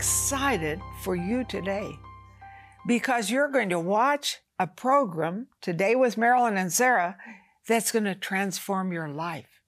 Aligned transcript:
excited 0.00 0.80
for 1.02 1.14
you 1.14 1.44
today 1.44 1.92
because 2.86 3.30
you're 3.30 3.50
going 3.50 3.68
to 3.68 3.78
watch 3.78 4.38
a 4.58 4.66
program 4.66 5.46
today 5.60 5.94
with 5.94 6.16
Marilyn 6.16 6.56
and 6.56 6.72
Sarah 6.72 7.18
that's 7.68 7.92
going 7.92 8.06
to 8.06 8.14
transform 8.14 8.94
your 8.94 9.08
life. 9.08 9.60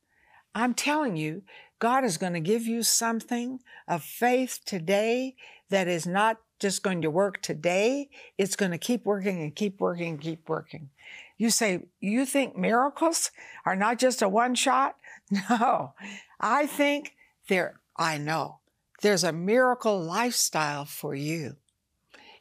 I'm 0.54 0.72
telling 0.72 1.18
you, 1.18 1.42
God 1.80 2.02
is 2.02 2.16
going 2.16 2.32
to 2.32 2.40
give 2.40 2.62
you 2.62 2.82
something 2.82 3.60
of 3.86 4.02
faith 4.02 4.60
today 4.64 5.36
that 5.68 5.86
is 5.86 6.06
not 6.06 6.38
just 6.58 6.82
going 6.82 7.02
to 7.02 7.10
work 7.10 7.42
today. 7.42 8.08
It's 8.38 8.56
going 8.56 8.72
to 8.72 8.78
keep 8.78 9.04
working 9.04 9.42
and 9.42 9.54
keep 9.54 9.80
working 9.82 10.12
and 10.12 10.20
keep 10.20 10.48
working. 10.48 10.88
You 11.36 11.50
say, 11.50 11.80
you 12.00 12.24
think 12.24 12.56
miracles 12.56 13.32
are 13.66 13.76
not 13.76 13.98
just 13.98 14.22
a 14.22 14.30
one 14.30 14.54
shot? 14.54 14.96
No, 15.50 15.92
I 16.40 16.66
think 16.66 17.16
there, 17.48 17.80
I 17.98 18.16
know 18.16 18.60
there's 19.02 19.24
a 19.24 19.32
miracle 19.32 20.00
lifestyle 20.00 20.84
for 20.84 21.14
you. 21.14 21.56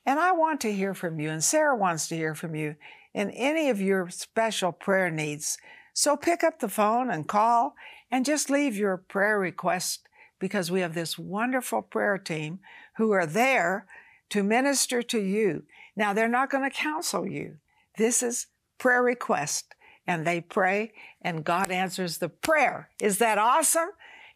And 0.05 0.19
I 0.19 0.31
want 0.31 0.61
to 0.61 0.73
hear 0.73 0.93
from 0.93 1.19
you, 1.19 1.29
and 1.29 1.43
Sarah 1.43 1.75
wants 1.75 2.07
to 2.07 2.15
hear 2.15 2.33
from 2.33 2.55
you 2.55 2.75
in 3.13 3.29
any 3.31 3.69
of 3.69 3.81
your 3.81 4.09
special 4.09 4.71
prayer 4.71 5.11
needs. 5.11 5.57
So 5.93 6.15
pick 6.15 6.43
up 6.43 6.59
the 6.59 6.69
phone 6.69 7.11
and 7.11 7.27
call 7.27 7.75
and 8.09 8.25
just 8.25 8.49
leave 8.49 8.75
your 8.75 8.97
prayer 8.97 9.37
request 9.37 10.07
because 10.39 10.71
we 10.71 10.81
have 10.81 10.95
this 10.95 11.19
wonderful 11.19 11.81
prayer 11.81 12.17
team 12.17 12.59
who 12.97 13.11
are 13.11 13.25
there 13.25 13.85
to 14.29 14.43
minister 14.43 15.03
to 15.03 15.19
you. 15.19 15.63
Now, 15.95 16.13
they're 16.13 16.27
not 16.27 16.49
going 16.49 16.69
to 16.69 16.75
counsel 16.75 17.27
you. 17.27 17.57
This 17.97 18.23
is 18.23 18.47
prayer 18.77 19.03
request, 19.03 19.75
and 20.07 20.25
they 20.25 20.41
pray, 20.41 20.93
and 21.21 21.43
God 21.43 21.69
answers 21.69 22.17
the 22.17 22.29
prayer. 22.29 22.89
Is 22.99 23.19
that 23.19 23.37
awesome? 23.37 23.89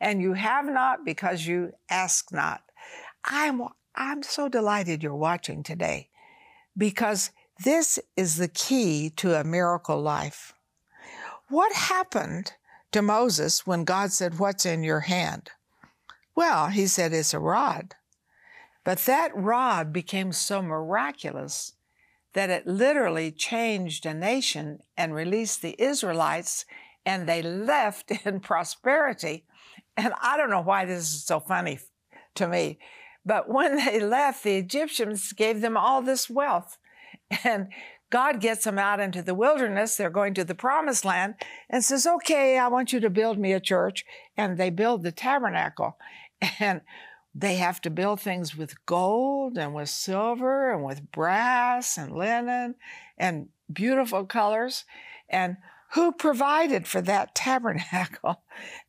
And 0.06 0.22
you 0.22 0.34
have 0.34 0.66
not 0.66 1.04
because 1.04 1.48
you 1.48 1.74
ask 1.90 2.32
not. 2.32 2.62
I'm, 3.24 3.64
I'm 3.96 4.22
so 4.22 4.48
delighted 4.48 5.02
you're 5.02 5.16
watching 5.16 5.64
today 5.64 6.10
because 6.78 7.32
this 7.64 7.98
is 8.16 8.38
the 8.38 8.48
key 8.48 9.10
to 9.16 9.34
a 9.34 9.44
miracle 9.44 10.00
life. 10.00 10.54
What 11.50 11.74
happened 11.74 12.54
to 12.92 13.02
Moses 13.02 13.66
when 13.66 13.84
God 13.84 14.12
said, 14.12 14.38
What's 14.38 14.64
in 14.64 14.84
your 14.84 15.00
hand? 15.00 15.50
Well, 16.36 16.68
he 16.68 16.86
said, 16.86 17.12
It's 17.12 17.34
a 17.34 17.40
rod. 17.40 17.96
But 18.84 19.00
that 19.00 19.36
rod 19.36 19.92
became 19.92 20.32
so 20.34 20.62
miraculous 20.62 21.74
that 22.34 22.52
it 22.52 22.68
literally 22.68 23.32
changed 23.32 24.06
a 24.06 24.14
nation 24.14 24.82
and 24.96 25.16
released 25.16 25.64
the 25.64 25.76
Israelites, 25.82 26.66
and 27.08 27.28
they 27.28 27.42
left 27.72 28.12
in 28.24 28.40
prosperity. 28.40 29.46
And 29.98 30.14
I 30.22 30.38
don't 30.38 30.50
know 30.50 30.62
why 30.62 30.86
this 30.86 31.14
is 31.14 31.24
so 31.24 31.40
funny 31.40 31.80
to 32.36 32.48
me, 32.48 32.80
but 33.26 33.50
when 33.50 33.76
they 33.86 34.00
left, 34.00 34.44
the 34.44 34.58
Egyptians 34.58 35.32
gave 35.34 35.62
them 35.62 35.78
all 35.78 36.02
this 36.02 36.30
wealth. 36.30 36.78
And 37.44 37.70
God 38.10 38.40
gets 38.40 38.66
them 38.66 38.78
out 38.78 39.00
into 39.00 39.22
the 39.22 39.34
wilderness. 39.34 39.96
They're 39.96 40.10
going 40.10 40.36
to 40.36 40.44
the 40.44 40.56
promised 40.56 41.06
land 41.06 41.36
and 41.70 41.84
says, 41.84 42.06
Okay, 42.06 42.58
I 42.58 42.68
want 42.68 42.94
you 42.94 43.00
to 43.00 43.10
build 43.10 43.40
me 43.40 43.52
a 43.52 43.60
church. 43.60 44.06
And 44.38 44.58
they 44.58 44.70
build 44.70 45.04
the 45.04 45.12
tabernacle. 45.12 45.98
And 46.60 46.82
they 47.34 47.56
have 47.56 47.82
to 47.82 47.90
build 47.90 48.22
things 48.22 48.56
with 48.56 48.86
gold 48.86 49.58
and 49.58 49.74
with 49.74 49.90
silver 49.90 50.72
and 50.72 50.86
with 50.86 51.12
brass 51.12 51.98
and 51.98 52.14
linen 52.14 52.76
and 53.18 53.50
beautiful 53.72 54.26
colors. 54.26 54.86
And 55.30 55.58
who 55.94 56.14
provided 56.14 56.88
for 56.88 57.02
that 57.02 57.36
tabernacle? 57.36 58.44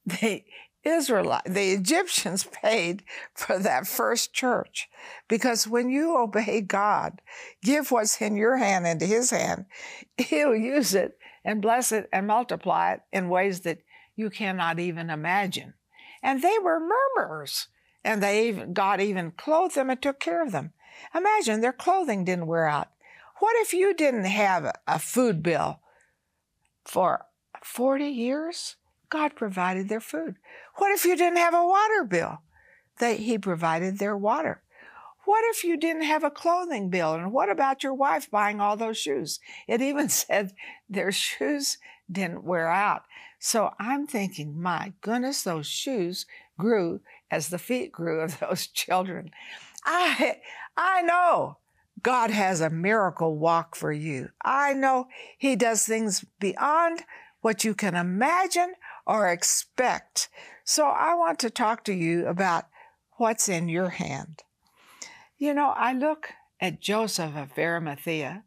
The 0.05 0.45
Israelite, 0.87 1.45
the 1.45 1.73
Egyptians 1.73 2.45
paid 2.63 3.03
for 3.35 3.59
that 3.59 3.87
first 3.87 4.33
church. 4.33 4.89
Because 5.29 5.67
when 5.67 5.91
you 5.91 6.17
obey 6.17 6.61
God, 6.61 7.21
give 7.63 7.91
what's 7.91 8.21
in 8.21 8.37
your 8.37 8.57
hand 8.57 8.87
into 8.87 9.07
his 9.07 9.31
hand, 9.31 9.67
he'll 10.17 10.55
use 10.55 10.95
it 10.95 11.19
and 11.45 11.63
bless 11.63 11.93
it 11.93 12.09
and 12.13 12.27
multiply 12.27 12.93
it 12.93 13.01
in 13.13 13.29
ways 13.29 13.61
that 13.61 13.79
you 14.15 14.31
cannot 14.31 14.79
even 14.79 15.11
imagine. 15.11 15.75
And 16.23 16.43
they 16.43 16.59
were 16.63 16.81
murmurers 16.81 17.69
and 18.05 18.23
they 18.23 18.49
even, 18.49 18.73
God 18.73 19.01
even 19.01 19.33
clothed 19.33 19.75
them 19.75 19.91
and 19.91 20.01
took 20.01 20.21
care 20.21 20.43
of 20.43 20.53
them. 20.53 20.73
Imagine 21.15 21.61
their 21.61 21.73
clothing 21.73 22.25
didn't 22.25 22.47
wear 22.47 22.67
out. 22.67 22.89
What 23.39 23.57
if 23.57 23.75
you 23.75 23.95
didn't 23.95 24.25
have 24.25 24.73
a 24.87 24.99
food 24.99 25.43
bill 25.43 25.81
for 26.85 27.27
40 27.63 28.05
years? 28.07 28.77
God 29.11 29.35
provided 29.35 29.89
their 29.89 30.01
food. 30.01 30.37
What 30.77 30.93
if 30.93 31.05
you 31.05 31.17
didn't 31.17 31.39
have 31.39 31.55
a 31.55 31.67
water 31.67 32.05
bill? 32.05 32.39
They, 32.99 33.17
he 33.17 33.39
provided 33.39 33.99
their 33.99 34.17
water. 34.17 34.63
What 35.25 35.45
if 35.51 35.65
you 35.65 35.77
didn't 35.77 36.05
have 36.05 36.23
a 36.23 36.31
clothing 36.31 36.89
bill? 36.89 37.15
And 37.15 37.33
what 37.33 37.51
about 37.51 37.83
your 37.83 37.95
wife 37.95 38.31
buying 38.31 38.61
all 38.61 38.77
those 38.77 38.97
shoes? 38.97 39.41
It 39.67 39.83
even 39.83 40.09
said 40.11 40.53
their 40.89 41.13
shoes 41.13 41.79
didn't 42.11 42.45
wear 42.45 42.69
out. 42.69 43.03
So 43.39 43.73
I'm 43.79 44.07
thinking, 44.07 44.61
my 44.61 44.93
goodness, 45.01 45.43
those 45.43 45.67
shoes 45.67 46.27
grew 46.59 47.01
as 47.31 47.49
the 47.49 47.59
feet 47.59 47.93
grew 47.93 48.21
of 48.21 48.39
those 48.41 48.67
children. 48.67 49.31
I, 49.85 50.39
I 50.77 51.03
know 51.03 51.59
God 52.03 52.31
has 52.31 52.61
a 52.61 52.71
miracle 52.71 53.37
walk 53.37 53.75
for 53.75 53.93
you. 53.93 54.31
I 54.45 54.75
know 54.75 55.09
He 55.39 55.57
does 55.57 55.85
things 55.85 56.25
beyond 56.39 57.03
what 57.41 57.65
you 57.65 57.75
can 57.75 57.95
imagine 57.95 58.75
or 59.07 59.29
expect. 59.29 60.29
So 60.65 60.87
I 60.87 61.15
want 61.15 61.39
to 61.41 61.51
talk 61.51 61.85
to 61.85 61.95
you 61.95 62.27
about 62.27 62.65
what's 63.13 63.49
in 63.49 63.69
your 63.69 63.91
hand. 63.91 64.43
You 65.39 65.55
know, 65.55 65.73
I 65.77 65.93
look 65.93 66.31
at 66.61 66.81
Joseph 66.81 67.37
of 67.37 67.59
Arimathea. 67.59 68.45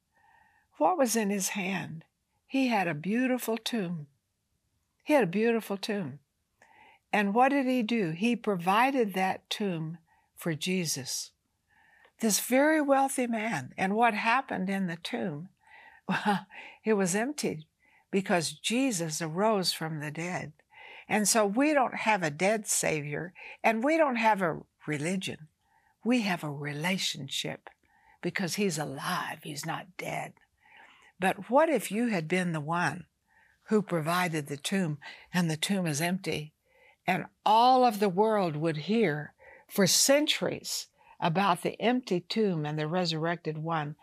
What 0.78 0.98
was 0.98 1.16
in 1.16 1.30
his 1.30 1.50
hand? 1.50 2.04
He 2.46 2.68
had 2.68 2.88
a 2.88 2.94
beautiful 2.94 3.58
tomb. 3.58 4.08
He 5.04 5.14
had 5.14 5.24
a 5.24 5.28
beautiful 5.28 5.78
tomb. 5.78 6.20
And 7.12 7.34
what 7.34 7.50
did 7.50 7.66
he 7.66 7.82
do? 7.82 8.12
He 8.12 8.36
provided 8.36 9.14
that 9.14 9.50
tomb 9.50 9.98
for 10.36 10.54
Jesus. 10.54 11.32
This 12.20 12.40
very 12.40 12.82
wealthy 12.82 13.28
man. 13.28 13.74
And 13.78 13.96
what 13.96 14.14
happened 14.14 14.70
in 14.70 14.88
the 14.88 14.98
tomb? 14.98 15.50
Well, 16.10 16.48
it 16.84 16.94
was 16.94 17.14
emptied 17.14 17.66
because 18.12 18.54
Jesus 18.54 19.22
arose 19.22 19.72
from 19.74 20.00
the 20.00 20.12
dead. 20.12 20.54
And 21.08 21.28
so 21.28 21.46
we 21.46 21.74
don't 21.74 21.96
have 21.96 22.24
a 22.24 22.30
dead 22.30 22.68
Savior 22.68 23.34
and 23.64 23.84
we 23.84 23.98
don't 23.98 24.18
have 24.18 24.42
a 24.42 24.60
religion. 24.88 25.48
We 26.04 26.22
have 26.22 26.44
a 26.44 26.52
relationship 26.52 27.70
because 28.22 28.56
He's 28.56 28.78
alive, 28.78 29.40
He's 29.44 29.66
not 29.66 29.98
dead. 29.98 30.34
But 31.20 31.50
what 31.50 31.70
if 31.70 31.92
you 31.92 32.08
had 32.08 32.28
been 32.28 32.54
the 32.54 32.62
one 32.62 33.06
who 33.64 33.82
provided 33.82 34.48
the 34.48 34.58
tomb 34.58 34.98
and 35.34 35.50
the 35.50 35.58
tomb 35.58 35.86
is 35.86 36.02
empty 36.02 36.54
and 37.06 37.26
all 37.46 37.84
of 37.84 38.00
the 38.00 38.10
world 38.10 38.56
would 38.56 38.78
hear 38.78 39.34
for 39.68 39.88
centuries 39.88 40.88
about 41.20 41.64
the 41.64 41.80
empty 41.82 42.20
tomb 42.20 42.66
and 42.66 42.78
the 42.78 42.88
resurrected 42.88 43.58
one. 43.58 43.96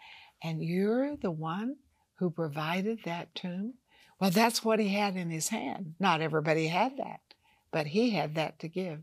And 0.43 0.63
you're 0.63 1.17
the 1.17 1.31
one 1.31 1.77
who 2.19 2.31
provided 2.31 3.01
that 3.05 3.35
tomb? 3.35 3.75
Well, 4.21 4.31
that's 4.31 4.65
what 4.65 4.79
he 4.79 4.89
had 4.89 5.17
in 5.17 5.31
his 5.31 5.49
hand. 5.49 5.95
Not 6.01 6.21
everybody 6.21 6.69
had 6.69 6.97
that, 6.97 7.21
but 7.71 7.89
he 7.89 8.11
had 8.11 8.35
that 8.35 8.59
to 8.61 8.69
give. 8.69 9.03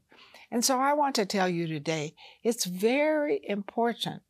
And 0.50 0.64
so 0.64 0.80
I 0.80 0.94
want 0.94 1.16
to 1.16 1.26
tell 1.26 1.50
you 1.50 1.68
today 1.68 2.16
it's 2.44 2.66
very 2.66 3.42
important 3.44 4.22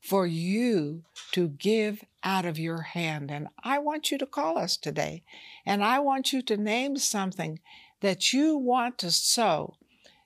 for 0.00 0.26
you 0.26 1.02
to 1.32 1.48
give 1.48 2.04
out 2.22 2.44
of 2.44 2.58
your 2.58 2.82
hand. 2.82 3.30
And 3.30 3.48
I 3.64 3.78
want 3.78 4.10
you 4.10 4.18
to 4.18 4.26
call 4.26 4.58
us 4.58 4.76
today. 4.76 5.22
And 5.64 5.82
I 5.82 5.98
want 5.98 6.32
you 6.32 6.42
to 6.42 6.56
name 6.56 6.96
something 6.96 7.60
that 8.00 8.32
you 8.32 8.56
want 8.56 8.98
to 8.98 9.10
sow. 9.10 9.74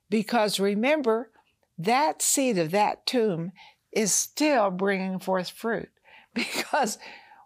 Because 0.08 0.60
remember, 0.60 1.30
that 1.78 2.20
seed 2.20 2.58
of 2.58 2.72
that 2.72 3.06
tomb 3.06 3.52
is 3.92 4.12
still 4.12 4.70
bringing 4.70 5.18
forth 5.18 5.50
fruit. 5.50 5.88
Because 6.32 6.96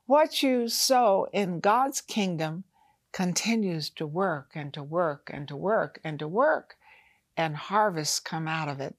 what 0.06 0.42
you 0.42 0.68
sow 0.68 1.28
in 1.32 1.60
God's 1.60 2.00
kingdom 2.00 2.64
continues 3.12 3.88
to 3.90 4.06
work 4.06 4.50
and 4.54 4.74
to 4.74 4.82
work 4.82 5.30
and 5.32 5.48
to 5.48 5.56
work 5.56 6.00
and 6.04 6.18
to 6.18 6.28
work, 6.28 6.76
and 7.36 7.56
harvests 7.56 8.20
come 8.20 8.46
out 8.46 8.68
of 8.68 8.80
it. 8.80 8.96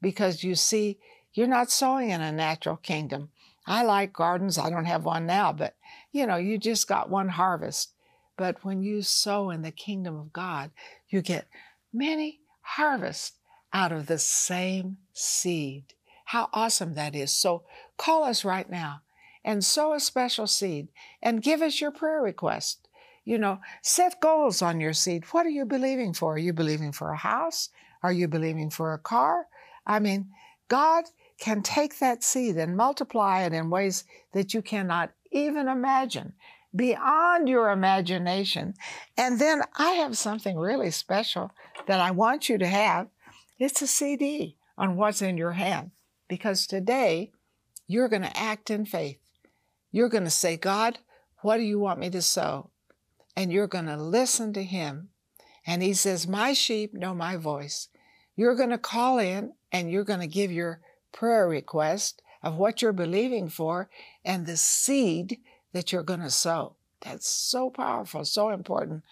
Because 0.00 0.44
you 0.44 0.54
see, 0.54 0.98
you're 1.32 1.46
not 1.46 1.70
sowing 1.70 2.10
in 2.10 2.20
a 2.20 2.30
natural 2.30 2.76
kingdom. 2.76 3.30
I 3.66 3.82
like 3.82 4.12
gardens. 4.12 4.58
I 4.58 4.70
don't 4.70 4.84
have 4.84 5.04
one 5.04 5.26
now, 5.26 5.52
but 5.52 5.76
you 6.12 6.26
know, 6.26 6.36
you 6.36 6.58
just 6.58 6.86
got 6.86 7.10
one 7.10 7.30
harvest. 7.30 7.92
But 8.36 8.64
when 8.64 8.82
you 8.82 9.02
sow 9.02 9.50
in 9.50 9.62
the 9.62 9.70
kingdom 9.70 10.16
of 10.16 10.32
God, 10.32 10.70
you 11.08 11.22
get 11.22 11.48
many 11.92 12.40
harvests 12.60 13.38
out 13.72 13.92
of 13.92 14.06
the 14.06 14.18
same 14.18 14.98
seed. 15.12 15.94
How 16.26 16.48
awesome 16.52 16.94
that 16.94 17.14
is. 17.14 17.32
So 17.32 17.64
call 17.96 18.24
us 18.24 18.44
right 18.44 18.68
now 18.68 19.02
and 19.44 19.64
sow 19.64 19.92
a 19.92 20.00
special 20.00 20.46
seed 20.46 20.88
and 21.22 21.42
give 21.42 21.60
us 21.62 21.80
your 21.80 21.90
prayer 21.90 22.22
request. 22.22 22.88
You 23.24 23.38
know, 23.38 23.60
set 23.82 24.20
goals 24.20 24.62
on 24.62 24.80
your 24.80 24.92
seed. 24.92 25.24
What 25.30 25.46
are 25.46 25.50
you 25.50 25.64
believing 25.64 26.12
for? 26.12 26.34
Are 26.34 26.38
you 26.38 26.52
believing 26.52 26.92
for 26.92 27.10
a 27.10 27.16
house? 27.16 27.70
Are 28.02 28.12
you 28.12 28.28
believing 28.28 28.70
for 28.70 28.92
a 28.92 28.98
car? 28.98 29.46
I 29.86 29.98
mean, 29.98 30.30
God 30.68 31.04
can 31.38 31.62
take 31.62 31.98
that 31.98 32.22
seed 32.22 32.56
and 32.56 32.76
multiply 32.76 33.42
it 33.42 33.52
in 33.52 33.70
ways 33.70 34.04
that 34.32 34.54
you 34.54 34.62
cannot 34.62 35.12
even 35.30 35.68
imagine, 35.68 36.34
beyond 36.74 37.48
your 37.48 37.70
imagination. 37.70 38.74
And 39.16 39.40
then 39.40 39.62
I 39.76 39.90
have 39.92 40.16
something 40.16 40.56
really 40.56 40.90
special 40.90 41.50
that 41.86 42.00
I 42.00 42.10
want 42.12 42.48
you 42.48 42.58
to 42.58 42.66
have. 42.66 43.08
It's 43.58 43.82
a 43.82 43.86
CD 43.86 44.56
on 44.76 44.96
what's 44.96 45.22
in 45.22 45.36
your 45.36 45.52
hand. 45.52 45.90
Because 46.28 46.66
today, 46.66 47.32
you're 47.86 48.08
going 48.08 48.22
to 48.22 48.36
act 48.36 48.70
in 48.70 48.86
faith. 48.86 49.18
You're 49.94 50.08
going 50.08 50.24
to 50.24 50.30
say, 50.30 50.56
God, 50.56 50.98
what 51.42 51.58
do 51.58 51.62
you 51.62 51.78
want 51.78 52.00
me 52.00 52.10
to 52.10 52.20
sow? 52.20 52.70
And 53.36 53.52
you're 53.52 53.68
going 53.68 53.86
to 53.86 53.96
listen 53.96 54.52
to 54.54 54.64
Him. 54.64 55.10
And 55.64 55.84
He 55.84 55.94
says, 55.94 56.26
My 56.26 56.52
sheep 56.52 56.94
know 56.94 57.14
my 57.14 57.36
voice. 57.36 57.90
You're 58.34 58.56
going 58.56 58.70
to 58.70 58.78
call 58.78 59.20
in 59.20 59.52
and 59.70 59.88
you're 59.88 60.02
going 60.02 60.18
to 60.18 60.26
give 60.26 60.50
your 60.50 60.80
prayer 61.12 61.46
request 61.46 62.22
of 62.42 62.56
what 62.56 62.82
you're 62.82 62.92
believing 62.92 63.48
for 63.48 63.88
and 64.24 64.46
the 64.46 64.56
seed 64.56 65.38
that 65.72 65.92
you're 65.92 66.02
going 66.02 66.22
to 66.22 66.30
sow. 66.30 66.74
That's 67.02 67.28
so 67.28 67.70
powerful, 67.70 68.24
so 68.24 68.48
important. 68.50 69.04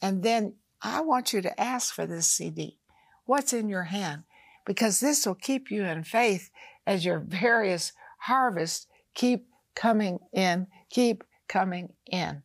And 0.00 0.22
then 0.22 0.54
I 0.80 1.00
want 1.00 1.32
you 1.32 1.42
to 1.42 1.60
ask 1.60 1.92
for 1.92 2.06
this 2.06 2.28
CD. 2.28 2.78
What's 3.24 3.52
in 3.52 3.68
your 3.68 3.84
hand? 3.84 4.22
Because 4.64 5.00
this 5.00 5.26
will 5.26 5.34
keep 5.34 5.68
you 5.68 5.82
in 5.82 6.04
faith 6.04 6.50
as 6.86 7.04
your 7.04 7.18
various 7.26 7.92
harvests 8.20 8.86
keep 9.14 9.47
coming 9.78 10.18
in, 10.32 10.66
keep 10.90 11.22
coming 11.46 11.92
in. 12.10 12.42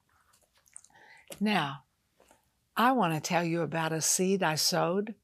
Now, 1.39 1.79
I 2.77 2.91
want 2.91 3.15
to 3.15 3.19
tell 3.19 3.43
you 3.43 3.61
about 3.61 3.91
a 3.91 4.01
seed 4.01 4.43
I 4.43 4.53
sowed 4.53 5.15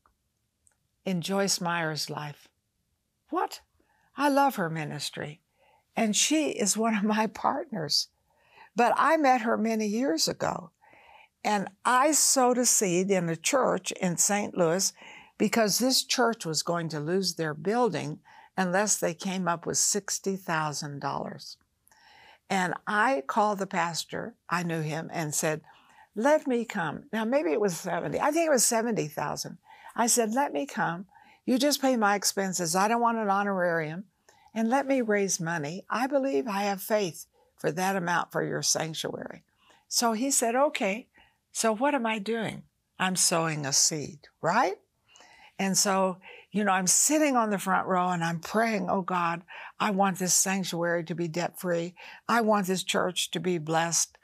in 1.05 1.21
Joyce 1.21 1.61
Meyer's 1.61 2.09
life. 2.09 2.47
What? 3.29 3.61
I 4.17 4.27
love 4.27 4.55
her 4.55 4.71
ministry, 4.71 5.41
and 5.95 6.15
she 6.15 6.49
is 6.49 6.75
one 6.75 6.95
of 6.95 7.03
my 7.03 7.27
partners. 7.27 8.07
But 8.75 8.93
I 8.97 9.17
met 9.17 9.41
her 9.41 9.57
many 9.57 9.85
years 9.85 10.27
ago, 10.27 10.71
and 11.43 11.69
I 11.85 12.11
sowed 12.13 12.57
a 12.57 12.65
seed 12.65 13.11
in 13.11 13.29
a 13.29 13.35
church 13.35 13.91
in 13.93 14.17
St. 14.17 14.57
Louis 14.57 14.93
because 15.37 15.77
this 15.77 16.03
church 16.03 16.43
was 16.43 16.63
going 16.63 16.89
to 16.89 16.99
lose 16.99 17.35
their 17.35 17.53
building 17.53 18.19
unless 18.57 18.97
they 18.97 19.13
came 19.13 19.47
up 19.47 19.67
with 19.67 19.77
$60,000. 19.77 21.55
And 22.49 22.73
I 22.87 23.23
called 23.27 23.59
the 23.59 23.67
pastor, 23.67 24.35
I 24.49 24.63
knew 24.63 24.81
him, 24.81 25.09
and 25.13 25.35
said, 25.35 25.61
Let 26.15 26.47
me 26.47 26.65
come. 26.65 27.03
Now, 27.13 27.25
maybe 27.25 27.51
it 27.51 27.61
was 27.61 27.77
70, 27.77 28.19
I 28.19 28.31
think 28.31 28.47
it 28.47 28.51
was 28.51 28.65
70,000. 28.65 29.57
I 29.95 30.07
said, 30.07 30.33
Let 30.33 30.51
me 30.51 30.65
come. 30.65 31.05
You 31.45 31.57
just 31.57 31.81
pay 31.81 31.95
my 31.97 32.15
expenses. 32.15 32.75
I 32.75 32.87
don't 32.87 33.01
want 33.01 33.17
an 33.17 33.29
honorarium. 33.29 34.05
And 34.53 34.69
let 34.69 34.87
me 34.87 35.01
raise 35.01 35.39
money. 35.39 35.85
I 35.89 36.07
believe 36.07 36.47
I 36.47 36.63
have 36.63 36.81
faith 36.81 37.27
for 37.55 37.71
that 37.71 37.95
amount 37.95 38.31
for 38.31 38.43
your 38.43 38.61
sanctuary. 38.61 39.43
So 39.87 40.13
he 40.13 40.31
said, 40.31 40.55
Okay. 40.55 41.07
So 41.51 41.75
what 41.75 41.95
am 41.95 42.05
I 42.05 42.19
doing? 42.19 42.63
I'm 42.99 43.15
sowing 43.15 43.65
a 43.65 43.73
seed, 43.73 44.19
right? 44.41 44.75
And 45.57 45.77
so, 45.77 46.17
you 46.51 46.63
know, 46.63 46.71
I'm 46.71 46.87
sitting 46.87 47.35
on 47.35 47.51
the 47.51 47.59
front 47.59 47.87
row 47.87 48.09
and 48.09 48.23
I'm 48.23 48.39
praying, 48.39 48.89
oh 48.89 49.01
God, 49.01 49.43
I 49.79 49.91
want 49.91 50.17
this 50.17 50.33
sanctuary 50.33 51.03
to 51.05 51.15
be 51.15 51.27
debt 51.27 51.59
free. 51.59 51.93
I 52.27 52.41
want 52.41 52.67
this 52.67 52.83
church 52.83 53.29
to 53.31 53.39
be 53.39 53.57
blessed. 53.59 54.17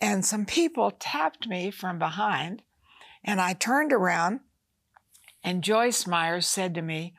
And 0.00 0.24
some 0.24 0.46
people 0.46 0.90
tapped 0.90 1.46
me 1.46 1.70
from 1.70 1.98
behind 1.98 2.62
and 3.22 3.40
I 3.40 3.52
turned 3.52 3.92
around 3.92 4.40
and 5.44 5.62
Joyce 5.62 6.06
Myers 6.06 6.46
said 6.46 6.74
to 6.74 6.82
me, 6.82 7.14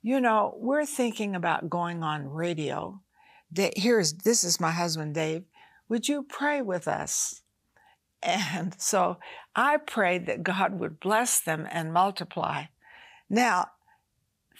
You 0.00 0.20
know, 0.20 0.54
we're 0.56 0.86
thinking 0.86 1.36
about 1.36 1.68
going 1.70 2.02
on 2.02 2.28
radio. 2.28 3.00
Here's 3.54 4.14
this 4.14 4.42
is 4.42 4.60
my 4.60 4.70
husband, 4.70 5.14
Dave. 5.14 5.44
Would 5.88 6.08
you 6.08 6.22
pray 6.22 6.62
with 6.62 6.88
us? 6.88 7.42
And 8.22 8.80
so 8.80 9.18
I 9.54 9.76
prayed 9.76 10.26
that 10.26 10.44
God 10.44 10.78
would 10.78 11.00
bless 11.00 11.40
them 11.40 11.66
and 11.70 11.92
multiply. 11.92 12.66
Now, 13.28 13.71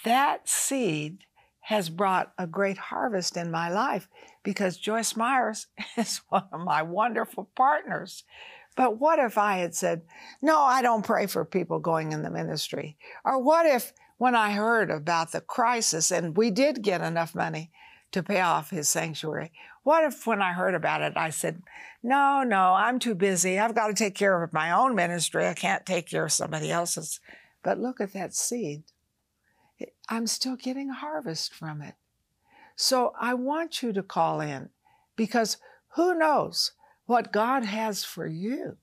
that 0.05 0.49
seed 0.49 1.25
has 1.67 1.89
brought 1.89 2.33
a 2.39 2.47
great 2.47 2.77
harvest 2.77 3.37
in 3.37 3.51
my 3.51 3.71
life 3.71 4.09
because 4.43 4.77
Joyce 4.77 5.17
Myers 5.17 5.69
is 5.97 6.21
one 6.29 6.49
of 6.53 6.61
my 6.61 6.83
wonderful 6.83 7.49
partners. 7.55 8.25
But 8.75 8.99
what 8.99 9.19
if 9.19 9.37
I 9.39 9.59
had 9.59 9.75
said, 9.75 10.03
No, 10.41 10.61
I 10.61 10.83
don't 10.83 11.05
pray 11.05 11.27
for 11.27 11.45
people 11.45 11.79
going 11.79 12.13
in 12.13 12.23
the 12.23 12.31
ministry? 12.31 12.97
Or 13.25 13.43
what 13.43 13.67
if 13.67 13.93
when 14.19 14.35
I 14.35 14.53
heard 14.53 14.91
about 14.91 15.33
the 15.33 15.41
crisis 15.41 16.11
and 16.11 16.37
we 16.37 16.51
did 16.51 16.83
get 16.83 17.01
enough 17.01 17.35
money 17.35 17.71
to 18.13 18.23
pay 18.23 18.41
off 18.41 18.71
his 18.71 18.89
sanctuary, 18.89 19.53
what 19.83 20.05
if 20.05 20.27
when 20.27 20.41
I 20.41 20.53
heard 20.53 20.75
about 20.75 21.03
it, 21.03 21.15
I 21.17 21.31
said, 21.31 21.63
No, 22.03 22.43
no, 22.43 22.75
I'm 22.75 22.99
too 22.99 23.15
busy. 23.15 23.59
I've 23.59 23.75
got 23.75 23.89
to 23.89 23.95
take 23.95 24.15
care 24.15 24.43
of 24.43 24.53
my 24.53 24.71
own 24.71 24.95
ministry. 24.95 25.47
I 25.47 25.55
can't 25.55 25.85
take 25.85 26.09
care 26.09 26.25
of 26.25 26.33
somebody 26.33 26.71
else's. 26.71 27.21
But 27.63 27.79
look 27.79 28.01
at 28.01 28.13
that 28.15 28.35
seed. 28.35 28.85
I'm 30.09 30.27
still 30.27 30.57
getting 30.57 30.91
harvest 30.91 31.55
from 31.55 31.83
it. 31.83 31.95
So 32.77 33.13
I 33.21 33.35
want 33.35 33.83
you 33.83 33.93
to 33.93 34.03
call 34.03 34.41
in 34.41 34.71
because 35.17 35.59
who 35.95 36.15
knows? 36.15 36.73
what 37.07 37.33
God 37.33 37.65
has 37.65 38.05
for 38.05 38.27
you. 38.27 38.77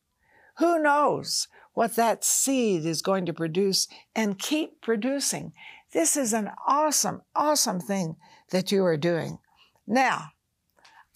Who 0.58 0.80
knows 0.82 1.48
what 1.74 1.96
that 1.96 2.24
seed 2.24 2.86
is 2.86 3.02
going 3.02 3.26
to 3.26 3.34
produce 3.34 3.88
and 4.16 4.38
keep 4.38 4.82
producing? 4.82 5.54
This 5.94 6.18
is 6.18 6.34
an 6.34 6.52
awesome, 6.68 7.22
awesome 7.36 7.80
thing 7.80 8.18
that 8.52 8.72
you 8.72 8.84
are 8.86 8.98
doing. 8.98 9.40
Now, 9.88 10.32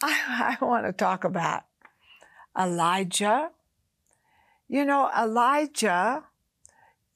I, 0.01 0.57
I 0.59 0.65
want 0.65 0.85
to 0.85 0.94
talk 0.94 1.23
about 1.23 1.63
Elijah. 2.57 3.51
You 4.67 4.85
know, 4.85 5.11
Elijah 5.15 6.23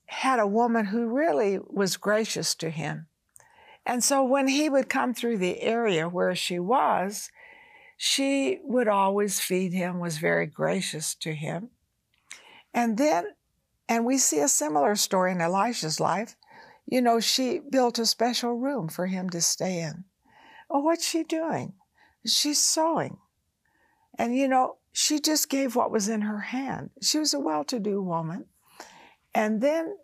had 0.07 0.39
a 0.39 0.47
woman 0.47 0.85
who 0.85 1.07
really 1.07 1.59
was 1.67 1.97
gracious 1.97 2.55
to 2.55 2.69
him. 2.69 3.07
And 3.85 4.03
so 4.03 4.23
when 4.23 4.47
he 4.47 4.69
would 4.69 4.89
come 4.89 5.13
through 5.13 5.37
the 5.37 5.61
area 5.61 6.09
where 6.09 6.35
she 6.35 6.59
was, 6.59 7.29
she 7.97 8.59
would 8.63 8.87
always 8.87 9.39
feed 9.39 9.73
him, 9.73 9.99
was 9.99 10.17
very 10.17 10.45
gracious 10.45 11.15
to 11.15 11.33
him. 11.33 11.69
And 12.73 12.97
then, 12.97 13.27
and 13.87 14.05
we 14.05 14.17
see 14.17 14.39
a 14.39 14.47
similar 14.47 14.95
story 14.95 15.31
in 15.31 15.41
Elisha's 15.41 15.99
life. 15.99 16.35
You 16.85 17.01
know, 17.01 17.19
she 17.19 17.59
built 17.59 17.99
a 17.99 18.05
special 18.05 18.53
room 18.53 18.87
for 18.87 19.07
him 19.07 19.29
to 19.31 19.41
stay 19.41 19.81
in. 19.81 20.05
Oh, 20.69 20.79
what's 20.79 21.07
she 21.07 21.23
doing? 21.23 21.73
She's 22.25 22.61
sewing. 22.61 23.17
And, 24.17 24.35
you 24.35 24.47
know, 24.47 24.77
she 24.91 25.19
just 25.19 25.49
gave 25.49 25.75
what 25.75 25.91
was 25.91 26.09
in 26.09 26.21
her 26.21 26.39
hand. 26.39 26.89
She 27.01 27.19
was 27.19 27.33
a 27.33 27.39
well 27.39 27.63
to 27.65 27.79
do 27.79 28.01
woman. 28.01 28.45
And 29.37 29.61
then 29.61 29.97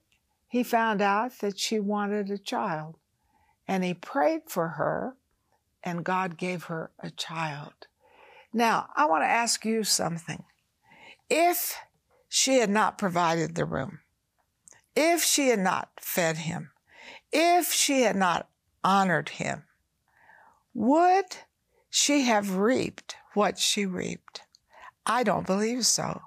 he 0.47 0.61
found 0.61 1.01
out 1.01 1.39
that 1.39 1.57
she 1.57 1.79
wanted 1.79 2.29
a 2.29 2.37
child. 2.37 2.97
And 3.67 3.83
he 3.83 3.95
prayed 3.95 4.41
for 4.45 4.67
her 4.67 5.15
and 5.81 6.05
God 6.05 6.37
gave 6.37 6.65
her 6.65 6.91
a 6.99 7.09
child. 7.09 7.73
Now, 8.53 8.89
I 8.95 9.07
want 9.07 9.23
to 9.23 9.27
ask 9.27 9.65
you 9.65 9.83
something. 9.83 10.43
If 11.31 11.79
she 12.29 12.59
had 12.59 12.69
not 12.69 12.99
provided 12.99 13.55
the 13.55 13.65
room, 13.65 14.01
if 14.95 15.23
she 15.23 15.47
had 15.47 15.57
not 15.57 15.89
fed 15.99 16.37
him, 16.37 16.69
if 17.31 17.73
she 17.73 18.03
had 18.03 18.15
not 18.15 18.47
honored 18.83 19.29
him, 19.29 19.63
would 20.75 21.37
she 21.89 22.21
have 22.21 22.57
reaped 22.57 23.15
what 23.33 23.57
she 23.57 23.87
reaped? 23.87 24.43
I 25.07 25.23
don't 25.23 25.47
believe 25.47 25.87
so. 25.87 26.21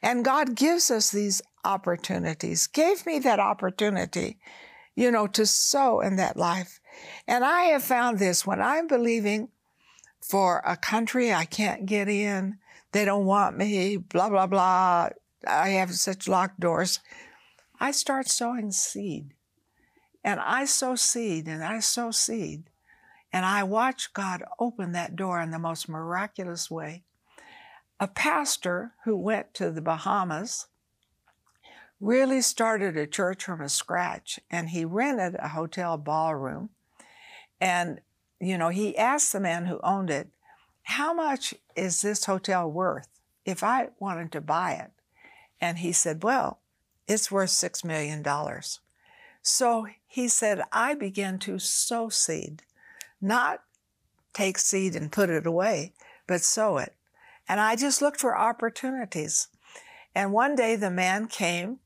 And 0.00 0.24
God 0.24 0.54
gives 0.54 0.92
us 0.92 1.10
these 1.10 1.42
opportunities, 1.64 2.66
gave 2.66 3.06
me 3.06 3.18
that 3.20 3.40
opportunity, 3.40 4.38
you 4.94 5.10
know, 5.10 5.26
to 5.28 5.46
sow 5.46 6.00
in 6.00 6.16
that 6.16 6.36
life. 6.36 6.80
And 7.26 7.44
I 7.44 7.62
have 7.64 7.82
found 7.82 8.18
this 8.18 8.46
when 8.46 8.60
I'm 8.60 8.86
believing 8.86 9.48
for 10.20 10.62
a 10.64 10.76
country 10.76 11.32
I 11.32 11.44
can't 11.44 11.86
get 11.86 12.08
in, 12.08 12.58
they 12.92 13.04
don't 13.04 13.26
want 13.26 13.56
me, 13.56 13.96
blah, 13.96 14.28
blah, 14.28 14.46
blah. 14.46 15.08
I 15.46 15.70
have 15.70 15.94
such 15.94 16.28
locked 16.28 16.60
doors. 16.60 17.00
I 17.80 17.90
start 17.90 18.28
sowing 18.28 18.70
seed. 18.70 19.34
And 20.22 20.38
I 20.38 20.66
sow 20.66 20.94
seed 20.94 21.48
and 21.48 21.64
I 21.64 21.80
sow 21.80 22.10
seed. 22.10 22.70
And 23.32 23.44
I 23.44 23.62
watch 23.64 24.12
God 24.12 24.44
open 24.58 24.92
that 24.92 25.16
door 25.16 25.40
in 25.40 25.50
the 25.50 25.58
most 25.58 25.88
miraculous 25.88 26.70
way. 26.70 27.02
A 27.98 28.06
pastor 28.06 28.92
who 29.04 29.16
went 29.16 29.54
to 29.54 29.70
the 29.70 29.80
Bahamas 29.80 30.66
really 32.02 32.40
started 32.40 32.96
a 32.96 33.06
church 33.06 33.44
from 33.44 33.60
a 33.60 33.68
scratch 33.68 34.40
and 34.50 34.70
he 34.70 34.84
rented 34.84 35.36
a 35.36 35.48
hotel 35.48 35.96
ballroom 35.96 36.68
and, 37.60 38.00
you 38.40 38.58
know, 38.58 38.70
he 38.70 38.98
asked 38.98 39.32
the 39.32 39.38
man 39.38 39.66
who 39.66 39.78
owned 39.84 40.10
it, 40.10 40.28
How 40.82 41.14
much 41.14 41.54
is 41.76 42.02
this 42.02 42.24
hotel 42.24 42.68
worth 42.68 43.06
if 43.44 43.62
I 43.62 43.90
wanted 44.00 44.32
to 44.32 44.40
buy 44.40 44.72
it? 44.72 44.90
And 45.60 45.78
he 45.78 45.92
said, 45.92 46.24
Well, 46.24 46.58
it's 47.06 47.30
worth 47.30 47.50
$6 47.50 47.84
million. 47.84 48.24
So 49.42 49.86
he 50.08 50.26
said, 50.26 50.62
I 50.72 50.94
began 50.94 51.38
to 51.40 51.60
sow 51.60 52.08
seed, 52.08 52.62
not 53.20 53.62
take 54.32 54.58
seed 54.58 54.96
and 54.96 55.12
put 55.12 55.30
it 55.30 55.46
away, 55.46 55.92
but 56.26 56.40
sow 56.40 56.78
it. 56.78 56.96
And 57.48 57.60
I 57.60 57.76
just 57.76 58.02
looked 58.02 58.20
for 58.20 58.36
opportunities. 58.36 59.46
And 60.16 60.32
one 60.32 60.56
day 60.56 60.74
the 60.74 60.90
man 60.90 61.28
came, 61.28 61.78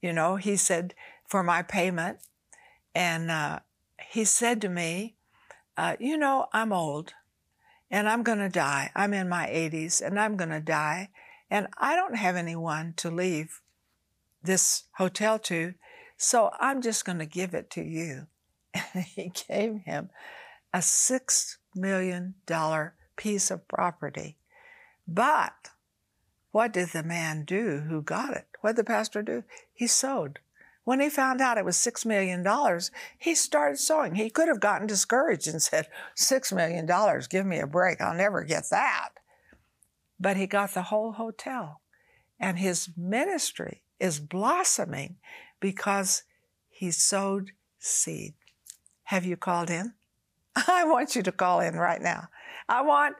you 0.00 0.12
know, 0.12 0.36
he 0.36 0.56
said, 0.56 0.94
for 1.26 1.42
my 1.42 1.62
payment. 1.62 2.18
And 2.94 3.30
uh, 3.30 3.60
he 4.10 4.24
said 4.24 4.60
to 4.62 4.68
me, 4.68 5.16
uh, 5.76 5.96
You 6.00 6.16
know, 6.16 6.46
I'm 6.52 6.72
old 6.72 7.14
and 7.90 8.08
I'm 8.08 8.22
going 8.22 8.38
to 8.38 8.48
die. 8.48 8.90
I'm 8.94 9.14
in 9.14 9.28
my 9.28 9.46
80s 9.46 10.04
and 10.04 10.18
I'm 10.18 10.36
going 10.36 10.50
to 10.50 10.60
die. 10.60 11.10
And 11.50 11.68
I 11.78 11.96
don't 11.96 12.16
have 12.16 12.36
anyone 12.36 12.94
to 12.96 13.10
leave 13.10 13.60
this 14.42 14.84
hotel 14.94 15.38
to. 15.40 15.74
So 16.16 16.50
I'm 16.58 16.82
just 16.82 17.04
going 17.04 17.18
to 17.18 17.26
give 17.26 17.54
it 17.54 17.70
to 17.70 17.82
you. 17.82 18.26
And 18.74 19.04
he 19.04 19.32
gave 19.48 19.80
him 19.84 20.10
a 20.72 20.78
$6 20.78 21.56
million 21.74 22.34
piece 23.16 23.50
of 23.50 23.66
property. 23.66 24.36
But 25.06 25.70
what 26.50 26.72
did 26.72 26.88
the 26.88 27.02
man 27.02 27.44
do 27.44 27.80
who 27.88 28.02
got 28.02 28.34
it? 28.34 28.46
What 28.60 28.76
did 28.76 28.84
the 28.84 28.84
pastor 28.84 29.22
do? 29.22 29.44
He 29.72 29.86
sowed. 29.86 30.38
When 30.84 31.00
he 31.00 31.10
found 31.10 31.42
out 31.42 31.58
it 31.58 31.66
was 31.66 31.76
$6 31.76 32.06
million, 32.06 32.42
he 33.18 33.34
started 33.34 33.78
sowing. 33.78 34.14
He 34.14 34.30
could 34.30 34.48
have 34.48 34.60
gotten 34.60 34.86
discouraged 34.86 35.46
and 35.46 35.60
said, 35.60 35.88
$6 36.16 36.52
million, 36.54 36.88
give 37.28 37.44
me 37.44 37.58
a 37.58 37.66
break. 37.66 38.00
I'll 38.00 38.16
never 38.16 38.42
get 38.42 38.70
that. 38.70 39.10
But 40.18 40.38
he 40.38 40.46
got 40.46 40.72
the 40.72 40.84
whole 40.84 41.12
hotel. 41.12 41.82
And 42.40 42.58
his 42.58 42.88
ministry 42.96 43.82
is 44.00 44.18
blossoming 44.18 45.16
because 45.60 46.22
he 46.70 46.90
sowed 46.90 47.50
seed. 47.78 48.32
Have 49.04 49.26
you 49.26 49.36
called 49.36 49.68
in? 49.68 49.92
I 50.56 50.84
want 50.84 51.14
you 51.14 51.22
to 51.22 51.32
call 51.32 51.60
in 51.60 51.74
right 51.74 52.00
now. 52.00 52.28
I 52.66 52.80
want 52.80 53.16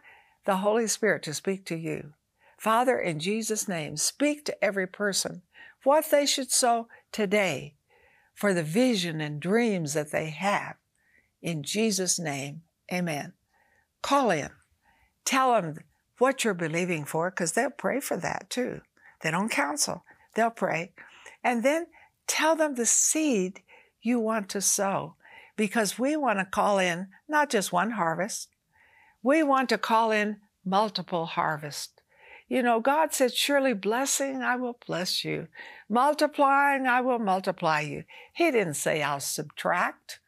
the 0.46 0.56
Holy 0.56 0.86
Spirit 0.86 1.22
to 1.24 1.34
speak 1.34 1.66
to 1.66 1.76
you. 1.76 2.14
Father, 2.58 2.98
in 2.98 3.20
Jesus' 3.20 3.68
name, 3.68 3.96
speak 3.96 4.44
to 4.44 4.64
every 4.64 4.86
person 4.86 5.42
what 5.84 6.10
they 6.10 6.26
should 6.26 6.50
sow 6.50 6.88
today 7.12 7.74
for 8.34 8.52
the 8.52 8.64
vision 8.64 9.20
and 9.20 9.40
dreams 9.40 9.94
that 9.94 10.10
they 10.10 10.30
have. 10.30 10.74
In 11.40 11.62
Jesus' 11.62 12.18
name, 12.18 12.62
amen. 12.92 13.32
Call 14.02 14.30
in. 14.30 14.50
Tell 15.24 15.52
them 15.52 15.76
what 16.18 16.42
you're 16.42 16.54
believing 16.54 17.04
for 17.04 17.30
because 17.30 17.52
they'll 17.52 17.70
pray 17.70 18.00
for 18.00 18.16
that 18.16 18.50
too. 18.50 18.80
They 19.22 19.30
don't 19.30 19.50
counsel, 19.50 20.04
they'll 20.34 20.50
pray. 20.50 20.92
And 21.44 21.62
then 21.62 21.86
tell 22.26 22.56
them 22.56 22.74
the 22.74 22.86
seed 22.86 23.62
you 24.02 24.18
want 24.18 24.48
to 24.50 24.60
sow 24.60 25.14
because 25.56 25.98
we 25.98 26.16
want 26.16 26.38
to 26.40 26.44
call 26.44 26.78
in 26.78 27.08
not 27.28 27.50
just 27.50 27.72
one 27.72 27.92
harvest, 27.92 28.48
we 29.22 29.42
want 29.42 29.68
to 29.68 29.78
call 29.78 30.10
in 30.10 30.38
multiple 30.64 31.26
harvests. 31.26 31.97
You 32.48 32.62
know, 32.62 32.80
God 32.80 33.12
said, 33.12 33.34
Surely 33.34 33.74
blessing, 33.74 34.42
I 34.42 34.56
will 34.56 34.78
bless 34.86 35.24
you. 35.24 35.48
Multiplying, 35.88 36.86
I 36.86 37.00
will 37.02 37.18
multiply 37.18 37.80
you. 37.80 38.04
He 38.32 38.50
didn't 38.50 38.74
say, 38.74 39.02
I'll 39.02 39.20
subtract. 39.20 40.20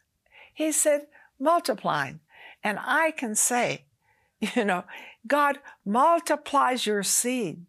He 0.52 0.72
said, 0.72 1.06
multiplying. 1.38 2.20
And 2.62 2.78
I 2.80 3.12
can 3.12 3.34
say, 3.34 3.86
you 4.54 4.64
know, 4.64 4.84
God 5.26 5.58
multiplies 5.84 6.86
your 6.86 7.02
seed 7.02 7.66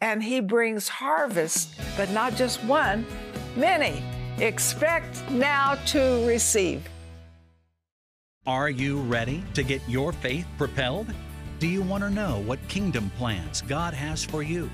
and 0.00 0.22
He 0.22 0.40
brings 0.40 0.88
harvest, 0.88 1.74
but 1.96 2.10
not 2.10 2.34
just 2.34 2.62
one, 2.64 3.06
many. 3.56 4.02
Expect 4.38 5.28
now 5.30 5.74
to 5.86 6.26
receive. 6.26 6.88
Are 8.46 8.70
you 8.70 9.00
ready 9.00 9.44
to 9.54 9.62
get 9.62 9.82
your 9.88 10.12
faith 10.12 10.46
propelled? 10.56 11.12
Do 11.58 11.66
you 11.66 11.82
want 11.82 12.04
to 12.04 12.10
know 12.10 12.38
what 12.46 12.60
kingdom 12.68 13.10
plans 13.18 13.62
God 13.62 13.92
has 13.92 14.24
for 14.24 14.44
you? 14.44 14.70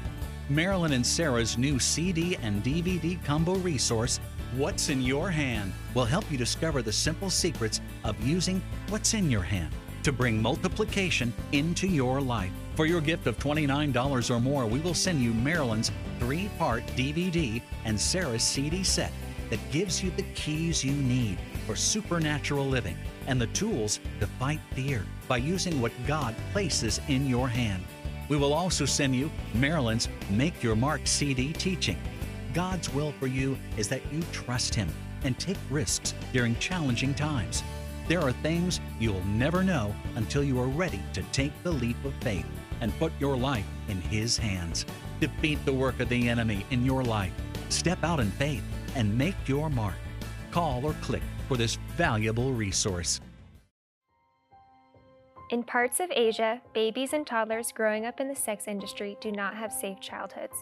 Marilyn 0.50 0.92
and 0.92 1.06
Sarah's 1.06 1.56
new 1.56 1.78
CD 1.78 2.36
and 2.42 2.62
DVD 2.62 3.24
combo 3.24 3.54
resource, 3.54 4.20
What's 4.54 4.90
in 4.90 5.00
Your 5.00 5.30
Hand, 5.30 5.72
will 5.94 6.04
help 6.04 6.30
you 6.30 6.36
discover 6.36 6.82
the 6.82 6.92
simple 6.92 7.30
secrets 7.30 7.80
of 8.04 8.22
using 8.22 8.62
what's 8.90 9.14
in 9.14 9.30
your 9.30 9.40
hand 9.40 9.74
to 10.02 10.12
bring 10.12 10.42
multiplication 10.42 11.32
into 11.52 11.86
your 11.86 12.20
life. 12.20 12.52
For 12.74 12.84
your 12.84 13.00
gift 13.00 13.26
of 13.26 13.38
$29 13.38 14.30
or 14.30 14.38
more, 14.38 14.66
we 14.66 14.80
will 14.80 14.92
send 14.92 15.22
you 15.22 15.32
Marilyn's 15.32 15.90
three 16.18 16.50
part 16.58 16.86
DVD 16.88 17.62
and 17.86 17.98
Sarah's 17.98 18.42
CD 18.42 18.84
set 18.84 19.12
that 19.48 19.70
gives 19.72 20.02
you 20.02 20.10
the 20.10 20.24
keys 20.34 20.84
you 20.84 20.92
need 20.92 21.38
for 21.66 21.76
supernatural 21.76 22.66
living 22.66 22.96
and 23.26 23.40
the 23.40 23.46
tools 23.48 24.00
to 24.20 24.26
fight 24.26 24.60
fear 24.72 25.04
by 25.28 25.38
using 25.38 25.80
what 25.80 25.92
God 26.06 26.34
places 26.52 27.00
in 27.08 27.26
your 27.26 27.48
hand. 27.48 27.82
We 28.28 28.36
will 28.36 28.52
also 28.52 28.84
send 28.84 29.14
you 29.14 29.30
Marilyn's 29.54 30.08
Make 30.30 30.62
Your 30.62 30.76
Mark 30.76 31.02
CD 31.04 31.52
teaching. 31.52 31.98
God's 32.52 32.92
will 32.92 33.12
for 33.18 33.26
you 33.26 33.58
is 33.76 33.88
that 33.88 34.02
you 34.12 34.22
trust 34.32 34.74
Him 34.74 34.88
and 35.24 35.38
take 35.38 35.58
risks 35.70 36.14
during 36.32 36.56
challenging 36.56 37.14
times. 37.14 37.62
There 38.08 38.20
are 38.20 38.32
things 38.32 38.80
you'll 39.00 39.24
never 39.24 39.62
know 39.62 39.94
until 40.16 40.44
you 40.44 40.60
are 40.60 40.66
ready 40.66 41.00
to 41.14 41.22
take 41.32 41.52
the 41.62 41.72
leap 41.72 42.02
of 42.04 42.14
faith 42.16 42.46
and 42.80 42.96
put 42.98 43.12
your 43.18 43.36
life 43.36 43.66
in 43.88 44.00
His 44.02 44.36
hands. 44.36 44.84
Defeat 45.20 45.64
the 45.64 45.72
work 45.72 46.00
of 46.00 46.08
the 46.08 46.28
enemy 46.28 46.66
in 46.70 46.84
your 46.84 47.02
life. 47.02 47.32
Step 47.70 48.02
out 48.04 48.20
in 48.20 48.30
faith 48.32 48.62
and 48.94 49.16
make 49.16 49.36
your 49.46 49.70
mark. 49.70 49.94
Call 50.50 50.84
or 50.84 50.92
click 51.00 51.22
for 51.48 51.56
this 51.56 51.76
valuable 51.96 52.52
resource. 52.52 53.20
In 55.50 55.62
parts 55.62 56.00
of 56.00 56.10
Asia, 56.10 56.60
babies 56.72 57.12
and 57.12 57.26
toddlers 57.26 57.70
growing 57.70 58.06
up 58.06 58.18
in 58.18 58.28
the 58.28 58.34
sex 58.34 58.66
industry 58.66 59.16
do 59.20 59.30
not 59.30 59.54
have 59.54 59.70
safe 59.70 60.00
childhoods. 60.00 60.56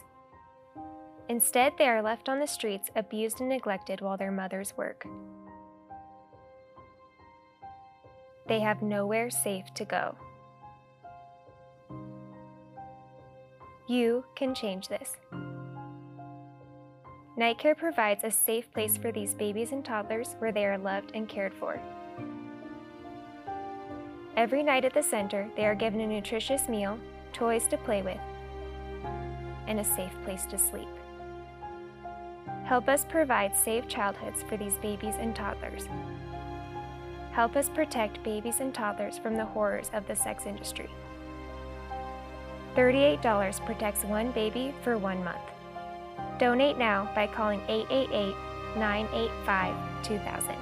Instead, 1.29 1.73
they 1.77 1.87
are 1.87 2.01
left 2.01 2.27
on 2.27 2.39
the 2.39 2.47
streets, 2.47 2.89
abused 2.95 3.39
and 3.39 3.49
neglected 3.49 4.01
while 4.01 4.17
their 4.17 4.31
mothers 4.31 4.73
work. 4.75 5.05
They 8.47 8.59
have 8.59 8.81
nowhere 8.81 9.29
safe 9.29 9.73
to 9.75 9.85
go. 9.85 10.15
You 13.87 14.25
can 14.35 14.53
change 14.53 14.89
this. 14.89 15.17
Night 17.35 17.57
Care 17.57 17.73
provides 17.73 18.23
a 18.23 18.29
safe 18.29 18.71
place 18.71 18.95
for 18.95 19.11
these 19.11 19.33
babies 19.33 19.71
and 19.71 19.83
toddlers 19.83 20.35
where 20.37 20.51
they 20.51 20.67
are 20.67 20.77
loved 20.77 21.11
and 21.15 21.27
cared 21.27 21.53
for. 21.53 21.79
Every 24.37 24.61
night 24.61 24.85
at 24.85 24.93
the 24.93 25.01
center, 25.01 25.49
they 25.55 25.65
are 25.65 25.73
given 25.73 25.99
a 26.01 26.05
nutritious 26.05 26.69
meal, 26.69 26.99
toys 27.33 27.67
to 27.69 27.77
play 27.77 28.03
with, 28.03 28.19
and 29.65 29.79
a 29.79 29.83
safe 29.83 30.13
place 30.23 30.45
to 30.45 30.59
sleep. 30.59 30.87
Help 32.65 32.87
us 32.87 33.03
provide 33.03 33.55
safe 33.55 33.87
childhoods 33.87 34.43
for 34.43 34.55
these 34.55 34.75
babies 34.75 35.15
and 35.17 35.35
toddlers. 35.35 35.87
Help 37.31 37.55
us 37.55 37.67
protect 37.67 38.23
babies 38.23 38.59
and 38.59 38.75
toddlers 38.75 39.17
from 39.17 39.35
the 39.35 39.45
horrors 39.45 39.89
of 39.93 40.07
the 40.07 40.15
sex 40.15 40.45
industry. 40.45 40.89
$38 42.75 43.65
protects 43.65 44.03
one 44.03 44.31
baby 44.33 44.71
for 44.83 44.99
one 44.99 45.23
month. 45.23 45.41
Donate 46.39 46.77
now 46.77 47.09
by 47.15 47.27
calling 47.27 47.61
888 47.67 48.35
985 48.77 49.75
2000. 50.03 50.55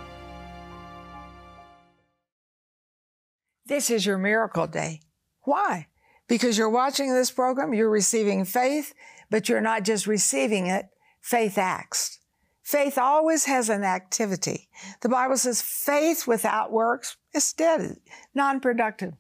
This 3.66 3.90
is 3.90 4.06
your 4.06 4.18
miracle 4.18 4.68
day. 4.68 5.02
Why? 5.44 5.88
Because 6.28 6.58
you're 6.58 6.70
watching 6.70 7.14
this 7.14 7.32
program, 7.32 7.74
you're 7.74 7.90
receiving 7.90 8.46
faith, 8.46 8.94
but 9.30 9.50
you're 9.50 9.62
not 9.62 9.84
just 9.84 10.08
receiving 10.08 10.68
it, 10.68 10.88
faith 11.22 11.58
acts. 11.58 12.20
Faith 12.64 12.98
always 12.98 13.46
has 13.46 13.70
an 13.70 13.84
activity. 13.84 14.70
The 15.02 15.10
Bible 15.10 15.38
says 15.38 15.62
faith 15.62 16.28
without 16.28 16.72
works 16.72 17.18
is 17.34 17.52
dead, 17.54 17.98
non 18.36 18.60
productive. 18.60 19.14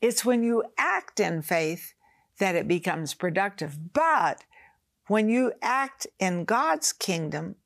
It's 0.00 0.24
when 0.24 0.42
you 0.42 0.64
act 0.78 1.20
in 1.20 1.42
faith 1.42 1.94
that 2.38 2.54
it 2.54 2.68
becomes 2.68 3.14
productive. 3.14 3.92
But 3.92 4.44
when 5.08 5.28
you 5.28 5.52
act 5.62 6.06
in 6.18 6.44
God's 6.44 6.92
kingdom 6.92 7.56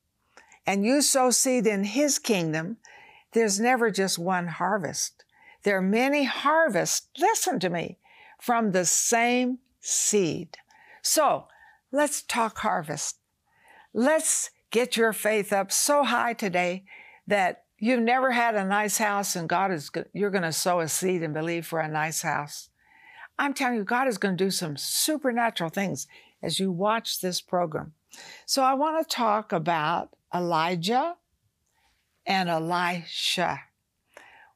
and 0.66 0.84
you 0.84 1.02
sow 1.02 1.30
seed 1.30 1.66
in 1.66 1.84
His 1.84 2.18
kingdom, 2.18 2.76
there's 3.32 3.60
never 3.60 3.90
just 3.90 4.18
one 4.18 4.48
harvest. 4.48 5.24
There 5.62 5.76
are 5.76 5.82
many 5.82 6.24
harvests, 6.24 7.08
listen 7.18 7.60
to 7.60 7.70
me, 7.70 7.98
from 8.40 8.72
the 8.72 8.84
same 8.84 9.58
seed. 9.80 10.56
So 11.02 11.46
let's 11.92 12.22
talk 12.22 12.58
harvest. 12.58 13.18
Let's 13.92 14.50
get 14.70 14.96
your 14.96 15.12
faith 15.12 15.52
up 15.52 15.72
so 15.72 16.04
high 16.04 16.34
today 16.34 16.84
that 17.26 17.64
you've 17.78 18.02
never 18.02 18.30
had 18.30 18.54
a 18.54 18.64
nice 18.64 18.98
house 18.98 19.36
and 19.36 19.48
God 19.48 19.72
is, 19.72 19.90
you're 20.12 20.30
going 20.30 20.42
to 20.42 20.52
sow 20.52 20.80
a 20.80 20.88
seed 20.88 21.22
and 21.22 21.34
believe 21.34 21.66
for 21.66 21.80
a 21.80 21.88
nice 21.88 22.22
house. 22.22 22.68
I'm 23.38 23.54
telling 23.54 23.76
you, 23.76 23.84
God 23.84 24.06
is 24.06 24.18
going 24.18 24.36
to 24.36 24.44
do 24.44 24.50
some 24.50 24.76
supernatural 24.76 25.70
things 25.70 26.06
as 26.42 26.58
you 26.58 26.70
watch 26.70 27.20
this 27.20 27.40
program. 27.40 27.92
So 28.46 28.62
I 28.62 28.74
want 28.74 29.06
to 29.06 29.14
talk 29.14 29.52
about 29.52 30.10
Elijah 30.34 31.16
and 32.26 32.48
Elisha. 32.48 33.60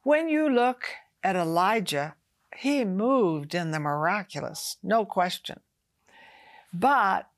When 0.03 0.29
you 0.29 0.49
look 0.49 0.85
at 1.23 1.35
Elijah, 1.35 2.15
he 2.57 2.85
moved 2.85 3.55
in 3.55 3.71
the 3.71 3.79
miraculous, 3.79 4.77
no 4.83 5.05
question. 5.05 5.59
But 6.73 7.29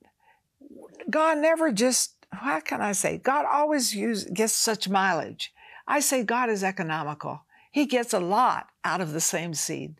God 1.09 1.37
never 1.37 1.71
just, 1.71 2.25
how 2.31 2.59
can 2.59 2.81
I 2.81 2.91
say? 2.91 3.17
God 3.17 3.45
always 3.45 3.95
use, 3.95 4.25
gets 4.25 4.53
such 4.53 4.89
mileage. 4.89 5.53
I 5.87 6.01
say 6.01 6.23
God 6.23 6.49
is 6.49 6.63
economical. 6.63 7.41
He 7.71 7.85
gets 7.85 8.13
a 8.13 8.19
lot 8.19 8.67
out 8.83 9.01
of 9.01 9.13
the 9.13 9.21
same 9.21 9.53
seed. 9.53 9.95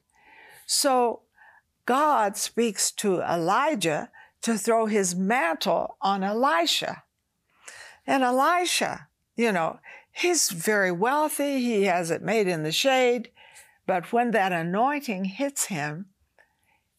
So 0.66 1.22
God 1.86 2.36
speaks 2.36 2.92
to 2.92 3.22
Elijah 3.22 4.10
to 4.48 4.58
throw 4.58 4.86
his 4.86 5.14
mantle 5.14 5.98
on 6.02 6.24
Elisha. 6.24 7.04
And 8.08 8.24
Elisha, 8.24 9.10
you 9.36 9.52
know, 9.52 9.82
he's 10.10 10.52
very 10.52 10.90
wealthy, 10.90 11.60
he 11.60 11.84
has 11.84 12.12
it 12.12 12.22
made 12.22 12.48
in 12.48 12.64
the 12.64 12.72
shade, 12.72 13.30
but 13.86 14.14
when 14.14 14.32
that 14.32 14.54
anointing 14.54 15.26
hits 15.26 15.66
him, 15.66 16.06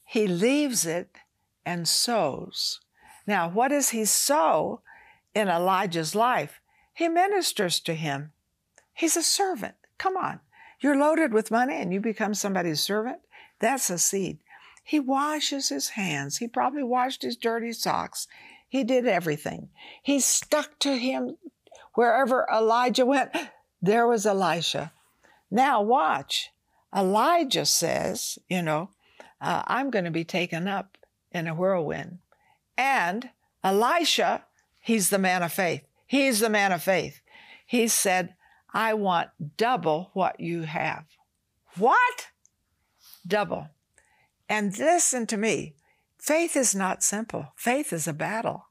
he 0.04 0.26
leaves 0.26 0.84
it 0.84 1.16
and 1.64 1.88
sows. 1.88 2.80
Now, 3.26 3.48
what 3.48 3.68
does 3.68 3.90
he 3.90 4.04
sow 4.04 4.82
in 5.34 5.48
Elijah's 5.48 6.14
life? 6.14 6.60
He 6.92 7.08
ministers 7.08 7.80
to 7.80 7.94
him. 7.94 8.32
He's 8.92 9.16
a 9.16 9.22
servant. 9.22 9.76
Come 9.96 10.18
on. 10.18 10.40
You're 10.80 10.98
loaded 10.98 11.32
with 11.32 11.50
money 11.50 11.76
and 11.76 11.94
you 11.94 12.00
become 12.00 12.34
somebody's 12.34 12.80
servant. 12.80 13.20
That's 13.58 13.88
a 13.88 13.96
seed. 13.96 14.38
He 14.88 15.00
washes 15.00 15.68
his 15.68 15.90
hands. 15.90 16.38
He 16.38 16.48
probably 16.48 16.82
washed 16.82 17.20
his 17.20 17.36
dirty 17.36 17.74
socks. 17.74 18.26
He 18.70 18.84
did 18.84 19.06
everything. 19.06 19.68
He 20.02 20.18
stuck 20.18 20.78
to 20.78 20.96
him 20.96 21.36
wherever 21.92 22.46
Elijah 22.50 23.04
went. 23.04 23.36
There 23.82 24.06
was 24.06 24.24
Elisha. 24.24 24.94
Now, 25.50 25.82
watch. 25.82 26.52
Elijah 26.96 27.66
says, 27.66 28.38
you 28.48 28.62
know, 28.62 28.88
uh, 29.42 29.62
I'm 29.66 29.90
going 29.90 30.06
to 30.06 30.10
be 30.10 30.24
taken 30.24 30.66
up 30.66 30.96
in 31.32 31.46
a 31.46 31.54
whirlwind. 31.54 32.20
And 32.78 33.28
Elisha, 33.62 34.46
he's 34.80 35.10
the 35.10 35.18
man 35.18 35.42
of 35.42 35.52
faith. 35.52 35.82
He's 36.06 36.40
the 36.40 36.48
man 36.48 36.72
of 36.72 36.82
faith. 36.82 37.20
He 37.66 37.88
said, 37.88 38.36
I 38.72 38.94
want 38.94 39.28
double 39.58 40.08
what 40.14 40.40
you 40.40 40.62
have. 40.62 41.04
What? 41.76 42.28
Double. 43.26 43.68
And 44.48 44.76
listen 44.78 45.26
to 45.26 45.36
me 45.36 45.74
faith 46.18 46.56
is 46.56 46.74
not 46.74 47.02
simple, 47.02 47.52
faith 47.56 47.92
is 47.92 48.08
a 48.08 48.12
battle. 48.12 48.66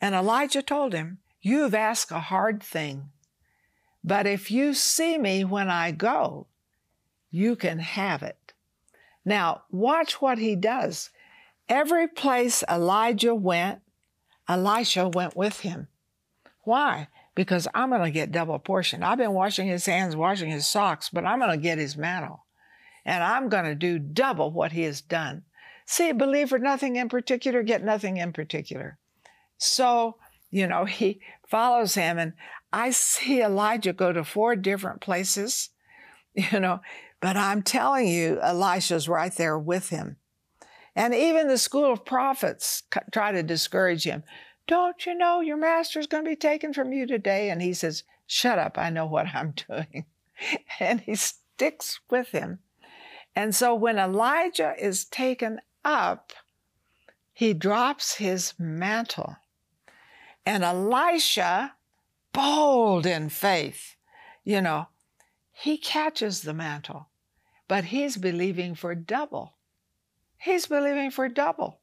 And 0.00 0.14
Elijah 0.14 0.62
told 0.62 0.92
him, 0.92 1.18
You've 1.40 1.74
asked 1.74 2.10
a 2.10 2.18
hard 2.18 2.62
thing, 2.62 3.10
but 4.02 4.26
if 4.26 4.50
you 4.50 4.74
see 4.74 5.18
me 5.18 5.44
when 5.44 5.68
I 5.68 5.90
go, 5.90 6.46
you 7.30 7.56
can 7.56 7.78
have 7.78 8.22
it. 8.22 8.52
Now, 9.24 9.62
watch 9.70 10.20
what 10.20 10.38
he 10.38 10.56
does. 10.56 11.10
Every 11.68 12.06
place 12.06 12.62
Elijah 12.70 13.34
went, 13.34 13.80
Elisha 14.48 15.08
went 15.08 15.36
with 15.36 15.60
him. 15.60 15.88
Why? 16.62 17.08
Because 17.34 17.66
I'm 17.74 17.90
going 17.90 18.02
to 18.02 18.10
get 18.10 18.32
double 18.32 18.58
portion. 18.58 19.02
I've 19.02 19.18
been 19.18 19.32
washing 19.32 19.66
his 19.66 19.86
hands, 19.86 20.16
washing 20.16 20.50
his 20.50 20.66
socks, 20.66 21.10
but 21.12 21.24
I'm 21.24 21.40
going 21.40 21.50
to 21.50 21.56
get 21.62 21.78
his 21.78 21.96
mantle. 21.96 22.45
And 23.06 23.22
I'm 23.22 23.48
going 23.48 23.64
to 23.64 23.76
do 23.76 24.00
double 24.00 24.50
what 24.50 24.72
he 24.72 24.82
has 24.82 25.00
done. 25.00 25.44
See, 25.86 26.10
believe 26.10 26.48
for 26.48 26.58
nothing 26.58 26.96
in 26.96 27.08
particular, 27.08 27.62
get 27.62 27.84
nothing 27.84 28.16
in 28.16 28.32
particular. 28.32 28.98
So, 29.58 30.16
you 30.50 30.66
know, 30.66 30.84
he 30.86 31.20
follows 31.48 31.94
him, 31.94 32.18
and 32.18 32.32
I 32.72 32.90
see 32.90 33.40
Elijah 33.40 33.92
go 33.92 34.12
to 34.12 34.24
four 34.24 34.56
different 34.56 35.00
places, 35.00 35.70
you 36.34 36.58
know, 36.58 36.80
but 37.20 37.36
I'm 37.36 37.62
telling 37.62 38.08
you, 38.08 38.40
Elisha's 38.42 39.08
right 39.08 39.34
there 39.34 39.58
with 39.58 39.88
him. 39.88 40.16
And 40.96 41.14
even 41.14 41.46
the 41.46 41.58
school 41.58 41.92
of 41.92 42.04
prophets 42.04 42.82
try 43.12 43.30
to 43.30 43.42
discourage 43.42 44.04
him. 44.04 44.24
Don't 44.66 45.06
you 45.06 45.14
know 45.14 45.40
your 45.40 45.56
master's 45.56 46.06
going 46.06 46.24
to 46.24 46.30
be 46.30 46.36
taken 46.36 46.72
from 46.72 46.92
you 46.92 47.06
today? 47.06 47.50
And 47.50 47.62
he 47.62 47.72
says, 47.72 48.02
Shut 48.26 48.58
up, 48.58 48.76
I 48.76 48.90
know 48.90 49.06
what 49.06 49.28
I'm 49.34 49.54
doing. 49.68 50.06
and 50.80 51.00
he 51.00 51.14
sticks 51.14 52.00
with 52.10 52.30
him. 52.30 52.58
And 53.36 53.54
so 53.54 53.74
when 53.74 53.98
Elijah 53.98 54.74
is 54.78 55.04
taken 55.04 55.60
up, 55.84 56.32
he 57.34 57.52
drops 57.52 58.14
his 58.14 58.54
mantle. 58.58 59.36
And 60.46 60.64
Elisha, 60.64 61.74
bold 62.32 63.04
in 63.04 63.28
faith, 63.28 63.96
you 64.42 64.62
know, 64.62 64.88
he 65.52 65.76
catches 65.76 66.42
the 66.42 66.54
mantle, 66.54 67.08
but 67.68 67.84
he's 67.84 68.16
believing 68.16 68.74
for 68.74 68.94
double. 68.94 69.52
He's 70.38 70.66
believing 70.66 71.10
for 71.10 71.28
double. 71.28 71.80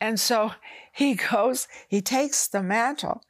And 0.00 0.18
so 0.18 0.54
he 0.92 1.14
goes, 1.14 1.68
he 1.86 2.00
takes 2.00 2.48
the 2.48 2.64
mantle 2.64 3.22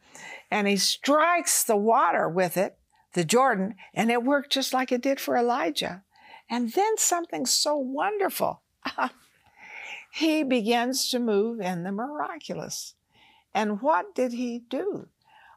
and 0.51 0.66
he 0.66 0.79
strikes 0.79 1.62
the 1.62 1.77
water 1.77 2.27
with 2.27 2.57
it, 2.57 2.79
the 3.12 3.25
Jordan, 3.25 3.75
and 3.92 4.11
it 4.11 4.23
worked 4.25 4.51
just 4.51 4.73
like 4.73 4.90
it 4.92 5.03
did 5.03 5.20
for 5.20 5.37
Elijah. 5.37 6.05
And 6.50 6.72
then 6.72 6.98
something 6.98 7.46
so 7.46 7.76
wonderful. 7.76 8.60
he 10.12 10.42
begins 10.42 11.08
to 11.10 11.20
move 11.20 11.60
in 11.60 11.84
the 11.84 11.92
miraculous. 11.92 12.94
And 13.54 13.80
what 13.80 14.14
did 14.14 14.32
he 14.32 14.64
do? 14.68 15.08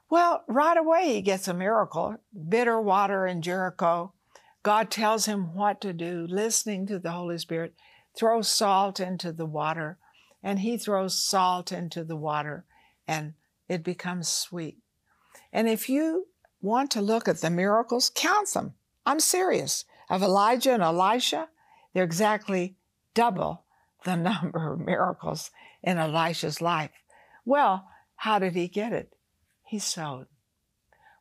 Well, 0.10 0.44
right 0.48 0.78
away 0.78 1.16
he 1.16 1.22
gets 1.22 1.48
a 1.48 1.54
miracle 1.54 2.18
bitter 2.48 2.80
water 2.80 3.26
in 3.26 3.42
Jericho. 3.42 4.14
God 4.62 4.92
tells 4.92 5.26
him 5.26 5.56
what 5.56 5.82
to 5.82 5.92
do, 5.92 6.28
listening 6.30 6.86
to 6.88 7.00
the 7.00 7.12
Holy 7.12 7.40
Spirit 7.40 7.74
throw 8.16 8.42
salt 8.42 9.00
into 9.00 9.32
the 9.32 9.46
water, 9.46 9.98
and 10.44 10.60
he 10.60 10.78
throws 10.78 11.18
salt 11.18 11.72
into 11.72 12.04
the 12.04 12.16
water, 12.16 12.66
and 13.08 13.34
it 13.68 13.84
becomes 13.84 14.28
sweet. 14.28 14.78
And 15.52 15.68
if 15.68 15.90
you 15.90 16.28
want 16.62 16.92
to 16.92 17.02
look 17.02 17.28
at 17.28 17.42
the 17.42 17.50
miracles, 17.50 18.12
count 18.14 18.54
them. 18.54 18.76
I'm 19.06 19.20
serious. 19.20 19.86
Of 20.14 20.22
Elijah 20.22 20.74
and 20.74 20.84
Elisha, 20.84 21.50
they're 21.92 22.04
exactly 22.04 22.76
double 23.16 23.64
the 24.06 24.16
number 24.30 24.72
of 24.72 24.80
miracles 24.80 25.50
in 25.82 25.98
Elisha's 25.98 26.62
life. 26.62 26.92
Well, 27.46 27.88
how 28.18 28.38
did 28.38 28.54
he 28.54 28.68
get 28.68 28.94
it? 28.94 29.16
He 29.64 29.80
sowed. 29.80 30.28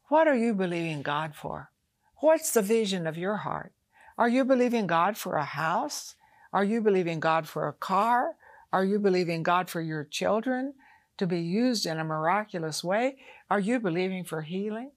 What 0.08 0.28
are 0.28 0.36
you 0.36 0.52
believing 0.52 1.00
God 1.00 1.34
for? 1.34 1.70
What's 2.16 2.52
the 2.52 2.60
vision 2.60 3.06
of 3.06 3.16
your 3.16 3.38
heart? 3.38 3.72
Are 4.18 4.28
you 4.28 4.44
believing 4.44 4.86
God 4.86 5.16
for 5.16 5.36
a 5.36 5.44
house? 5.46 6.14
Are 6.52 6.62
you 6.62 6.82
believing 6.82 7.18
God 7.18 7.48
for 7.48 7.68
a 7.68 7.72
car? 7.72 8.36
Are 8.74 8.84
you 8.84 8.98
believing 8.98 9.42
God 9.42 9.70
for 9.70 9.80
your 9.80 10.04
children 10.04 10.74
to 11.16 11.26
be 11.26 11.40
used 11.40 11.86
in 11.86 11.98
a 11.98 12.04
miraculous 12.04 12.84
way? 12.84 13.16
Are 13.48 13.58
you 13.58 13.80
believing 13.80 14.24
for 14.24 14.42
healing? 14.42 14.90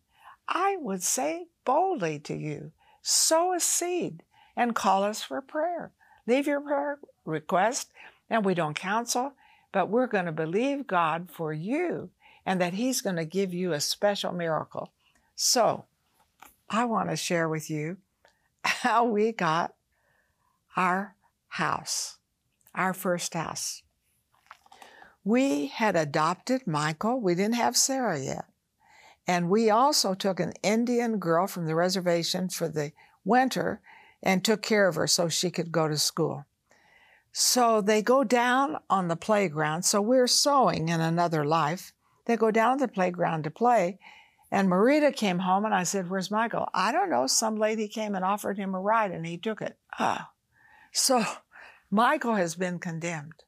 I 0.49 0.75
would 0.81 1.01
say 1.01 1.47
boldly 1.63 2.19
to 2.19 2.35
you 2.35 2.73
sow 3.07 3.53
a 3.53 3.59
seed 3.59 4.23
and 4.55 4.73
call 4.73 5.03
us 5.03 5.21
for 5.21 5.39
prayer. 5.39 5.91
Leave 6.25 6.47
your 6.47 6.59
prayer 6.59 6.97
request, 7.23 7.91
and 8.31 8.43
we 8.43 8.55
don't 8.55 8.73
counsel, 8.75 9.33
but 9.71 9.89
we're 9.89 10.07
going 10.07 10.25
to 10.25 10.31
believe 10.31 10.87
God 10.87 11.29
for 11.31 11.53
you 11.53 12.09
and 12.45 12.59
that 12.59 12.73
He's 12.73 13.01
going 13.01 13.15
to 13.17 13.25
give 13.25 13.53
you 13.53 13.73
a 13.73 13.79
special 13.79 14.31
miracle. 14.31 14.91
So, 15.35 15.85
I 16.67 16.85
want 16.85 17.09
to 17.11 17.15
share 17.15 17.47
with 17.47 17.69
you 17.69 17.97
how 18.63 19.05
we 19.05 19.31
got 19.31 19.75
our 20.75 21.15
house, 21.49 22.17
our 22.73 22.93
first 22.93 23.35
house. 23.35 23.83
We 25.23 25.67
had 25.67 25.95
adopted 25.95 26.65
Michael. 26.65 27.19
We 27.19 27.35
didn't 27.35 27.55
have 27.55 27.77
Sarah 27.77 28.19
yet. 28.19 28.45
And 29.27 29.49
we 29.49 29.69
also 29.69 30.13
took 30.13 30.39
an 30.39 30.53
Indian 30.61 31.17
girl 31.17 31.47
from 31.47 31.65
the 31.65 31.75
reservation 31.75 32.49
for 32.49 32.67
the 32.67 32.91
winter 33.23 33.81
and 34.21 34.43
took 34.43 34.61
care 34.61 34.87
of 34.87 34.95
her 34.95 35.07
so 35.07 35.29
she 35.29 35.49
could 35.49 35.71
go 35.71 35.87
to 35.87 35.97
school. 35.97 36.45
So 37.31 37.81
they 37.81 38.01
go 38.01 38.23
down 38.23 38.77
on 38.89 39.07
the 39.07 39.15
playground. 39.15 39.83
So 39.83 40.01
we're 40.01 40.27
sowing 40.27 40.89
in 40.89 41.01
another 41.01 41.43
life. 41.43 41.91
They 42.25 42.37
go 42.37 42.49
down 42.49 42.77
to 42.77 42.87
the 42.87 42.91
playground 42.91 43.43
to 43.43 43.51
play. 43.51 43.99
And 44.51 44.69
Marita 44.69 45.13
came 45.13 45.39
home 45.39 45.65
and 45.65 45.73
I 45.73 45.83
said, 45.83 46.09
Where's 46.09 46.31
Michael? 46.31 46.69
I 46.73 46.91
don't 46.91 47.09
know. 47.09 47.27
Some 47.27 47.57
lady 47.57 47.87
came 47.87 48.15
and 48.15 48.23
offered 48.23 48.57
him 48.57 48.73
a 48.73 48.79
ride 48.79 49.11
and 49.11 49.25
he 49.25 49.37
took 49.37 49.61
it. 49.61 49.77
Ah. 49.99 50.31
So 50.93 51.25
Michael 51.91 52.35
has 52.35 52.55
been 52.55 52.79
condemned. 52.79 53.43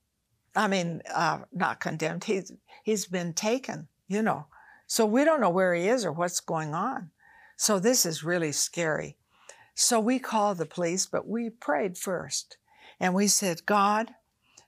I 0.55 0.67
mean, 0.67 1.01
uh, 1.13 1.39
not 1.53 1.79
condemned. 1.79 2.23
He's 2.23 2.51
he's 2.83 3.05
been 3.05 3.33
taken. 3.33 3.87
You 4.07 4.21
know, 4.21 4.47
so 4.88 5.06
we 5.06 5.23
don't 5.23 5.41
know 5.41 5.50
where 5.50 5.76
he 5.76 5.88
is 5.88 6.06
or 6.06 6.12
what's 6.12 6.39
going 6.39 6.73
on. 6.73 7.12
So 7.58 7.80
this 7.80 8.06
is 8.06 8.23
really 8.23 8.52
scary. 8.52 9.17
So 9.76 10.00
we 10.00 10.17
called 10.17 10.58
the 10.58 10.65
police, 10.65 11.06
but 11.06 11.28
we 11.28 11.50
prayed 11.50 11.97
first, 11.97 12.58
and 13.00 13.13
we 13.13 13.28
said, 13.28 13.65
God, 13.65 14.15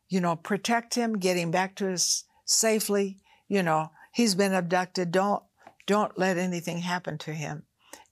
you 0.07 0.19
know, 0.19 0.35
protect 0.35 0.95
him, 0.95 1.17
get 1.17 1.37
him 1.37 1.51
back 1.51 1.75
to 1.75 1.91
us 1.91 2.25
safely. 2.45 3.17
You 3.47 3.63
know, 3.63 3.91
he's 4.11 4.35
been 4.35 4.53
abducted. 4.53 5.11
Don't 5.11 5.43
don't 5.87 6.19
let 6.19 6.37
anything 6.37 6.79
happen 6.79 7.17
to 7.17 7.33
him. 7.33 7.63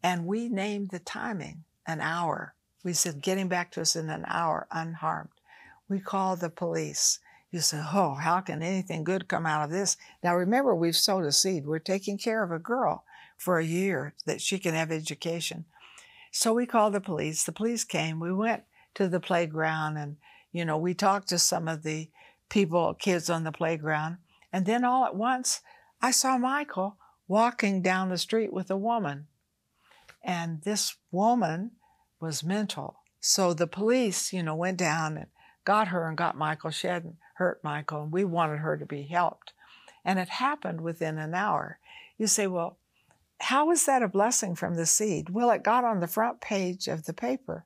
And 0.02 0.26
we 0.26 0.50
named 0.50 0.90
the 0.90 0.98
timing 0.98 1.64
an 1.86 2.02
hour. 2.02 2.56
We 2.84 2.94
said, 2.94 3.22
getting 3.22 3.48
back 3.48 3.72
to 3.74 3.82
us 3.82 3.96
in 3.96 4.10
an 4.10 4.26
hour 4.28 4.68
unharmed. 4.72 5.30
We 5.88 6.00
called 6.00 6.40
the 6.40 6.50
police. 6.50 7.20
You 7.58 7.62
say, 7.62 7.82
oh, 7.92 8.14
how 8.14 8.42
can 8.42 8.62
anything 8.62 9.04
good 9.04 9.28
come 9.28 9.48
out 9.48 9.64
of 9.64 9.72
this? 9.72 9.98
Now 10.24 10.36
remember, 10.36 10.76
we've 10.76 10.96
sowed 10.96 11.26
a 11.26 11.32
seed. 11.32 11.66
We're 11.66 11.80
taking 11.80 12.20
care 12.20 12.44
of 12.44 12.52
a 12.52 12.60
girl 12.60 13.04
for 13.36 13.58
a 13.58 13.66
year 13.66 14.14
that 14.28 14.42
she 14.42 14.60
can 14.60 14.76
have 14.76 14.92
education. 14.92 15.66
So 16.32 16.54
we 16.54 16.68
called 16.68 16.94
the 16.94 17.02
police. 17.02 17.44
The 17.44 17.52
police 17.52 17.84
came. 17.84 18.20
We 18.20 18.32
went 18.32 18.62
to 18.94 19.08
the 19.08 19.20
playground 19.20 19.98
and, 19.98 20.18
you 20.52 20.66
know, 20.66 20.78
we 20.78 20.94
talked 20.94 21.30
to 21.30 21.40
some 21.40 21.68
of 21.68 21.82
the 21.82 22.12
people, 22.48 22.94
kids 22.94 23.28
on 23.28 23.44
the 23.44 23.52
playground. 23.52 24.18
And 24.54 24.68
then 24.68 24.84
all 24.84 25.06
at 25.06 25.16
once, 25.16 25.62
I 26.00 26.12
saw 26.12 26.38
Michael 26.38 26.98
walking 27.28 27.82
down 27.82 28.10
the 28.10 28.20
street 28.20 28.54
with 28.54 28.70
a 28.70 28.78
woman. 28.78 29.26
And 30.24 30.62
this 30.62 30.96
woman 31.12 31.72
was 32.20 32.44
mental. 32.44 32.98
So 33.20 33.56
the 33.56 33.66
police, 33.66 34.32
you 34.32 34.44
know, 34.44 34.54
went 34.54 34.78
down 34.78 35.18
and 35.18 35.28
got 35.66 35.88
her 35.88 36.08
and 36.08 36.16
got 36.16 36.38
Michael. 36.38 36.70
She 36.70 36.86
hadn't 36.86 37.16
hurt 37.38 37.64
Michael, 37.64 38.04
and 38.04 38.12
we 38.12 38.24
wanted 38.24 38.58
her 38.60 38.78
to 38.78 38.86
be 38.86 39.04
helped. 39.04 39.54
And 40.04 40.20
it 40.20 40.30
happened 40.30 40.82
within 40.82 41.18
an 41.18 41.34
hour. 41.34 41.80
You 42.18 42.28
say, 42.28 42.48
well, 42.48 42.78
how 43.40 43.68
was 43.68 43.86
that 43.86 44.02
a 44.02 44.08
blessing 44.08 44.56
from 44.56 44.76
the 44.76 44.86
seed? 44.86 45.30
Well, 45.30 45.50
it 45.52 45.64
got 45.64 45.84
on 45.84 46.00
the 46.00 46.08
front 46.08 46.42
page 46.42 46.88
of 46.88 47.06
the 47.06 47.14
paper. 47.14 47.66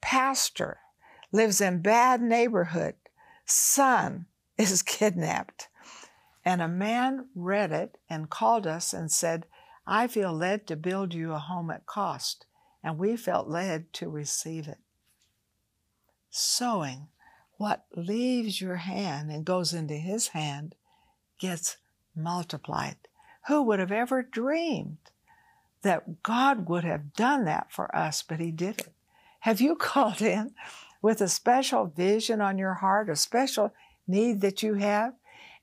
Pastor 0.00 0.78
lives 1.30 1.60
in 1.60 1.82
bad 1.82 2.20
neighborhood. 2.20 2.94
Son 3.44 4.26
is 4.58 4.82
kidnapped. 4.82 5.68
And 6.44 6.62
a 6.62 6.68
man 6.68 7.26
read 7.34 7.72
it 7.72 7.98
and 8.08 8.30
called 8.30 8.66
us 8.66 8.92
and 8.92 9.10
said, 9.12 9.46
I 9.86 10.06
feel 10.06 10.32
led 10.32 10.66
to 10.66 10.76
build 10.76 11.14
you 11.14 11.32
a 11.32 11.38
home 11.38 11.70
at 11.70 11.86
cost. 11.86 12.46
And 12.82 12.98
we 12.98 13.16
felt 13.16 13.48
led 13.48 13.92
to 13.94 14.08
receive 14.08 14.66
it. 14.66 14.78
Sowing, 16.30 17.08
what 17.58 17.84
leaves 17.94 18.60
your 18.60 18.76
hand 18.76 19.30
and 19.30 19.44
goes 19.44 19.74
into 19.74 19.94
his 19.94 20.28
hand 20.28 20.74
gets 21.38 21.76
multiplied. 22.16 22.96
Who 23.46 23.62
would 23.62 23.78
have 23.78 23.92
ever 23.92 24.22
dreamed 24.22 24.98
that 25.82 26.22
God 26.22 26.68
would 26.68 26.84
have 26.84 27.14
done 27.14 27.44
that 27.44 27.70
for 27.70 27.94
us, 27.94 28.22
but 28.22 28.40
He 28.40 28.50
did 28.50 28.80
it? 28.80 28.92
Have 29.40 29.60
you 29.60 29.76
called 29.76 30.20
in 30.20 30.52
with 31.00 31.20
a 31.20 31.28
special 31.28 31.86
vision 31.86 32.40
on 32.40 32.58
your 32.58 32.74
heart, 32.74 33.08
a 33.08 33.16
special 33.16 33.72
need 34.06 34.40
that 34.40 34.62
you 34.62 34.74
have? 34.74 35.14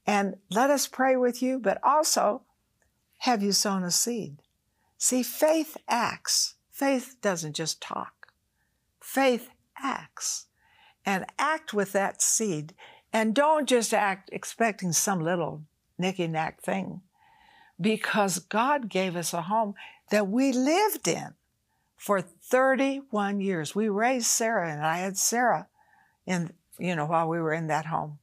And 0.07 0.37
let 0.51 0.69
us 0.69 0.87
pray 0.87 1.15
with 1.15 1.41
you, 1.41 1.59
but 1.59 1.79
also, 1.83 2.43
have 3.19 3.41
you 3.41 3.51
sown 3.51 3.83
a 3.83 3.91
seed? 3.91 4.37
See, 4.97 5.23
faith 5.23 5.77
acts. 5.87 6.55
Faith 6.71 7.15
doesn't 7.21 7.53
just 7.53 7.81
talk. 7.81 8.27
Faith 9.01 9.49
acts. 9.77 10.45
And 11.05 11.25
act 11.37 11.73
with 11.73 11.91
that 11.91 12.21
seed. 12.21 12.73
And 13.13 13.33
don't 13.33 13.69
just 13.69 13.93
act 13.93 14.29
expecting 14.33 14.91
some 14.91 15.21
little 15.21 15.61
nicky 15.97 16.27
knack 16.27 16.61
thing 16.61 17.01
because 17.79 18.39
God 18.39 18.89
gave 18.89 19.15
us 19.15 19.33
a 19.33 19.43
home 19.43 19.75
that 20.09 20.27
we 20.27 20.51
lived 20.51 21.07
in 21.07 21.33
for 21.95 22.21
31 22.21 23.41
years. 23.41 23.75
We 23.75 23.89
raised 23.89 24.27
Sarah, 24.27 24.71
and 24.71 24.85
I 24.85 24.99
had 24.99 25.17
Sarah 25.17 25.67
in, 26.25 26.51
you 26.77 26.95
know, 26.95 27.05
while 27.05 27.27
we 27.27 27.39
were 27.39 27.53
in 27.53 27.67
that 27.67 27.87
home. 27.87 28.19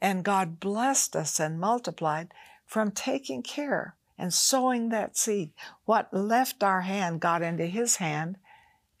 And 0.00 0.24
God 0.24 0.58
blessed 0.58 1.14
us 1.14 1.38
and 1.38 1.60
multiplied 1.60 2.34
from 2.66 2.90
taking 2.90 3.42
care 3.42 3.94
and 4.18 4.34
sowing 4.34 4.88
that 4.88 5.16
seed. 5.16 5.52
What 5.84 6.12
left 6.12 6.62
our 6.62 6.82
hand 6.82 7.20
got 7.20 7.42
into 7.42 7.66
his 7.66 7.96
hand 7.96 8.36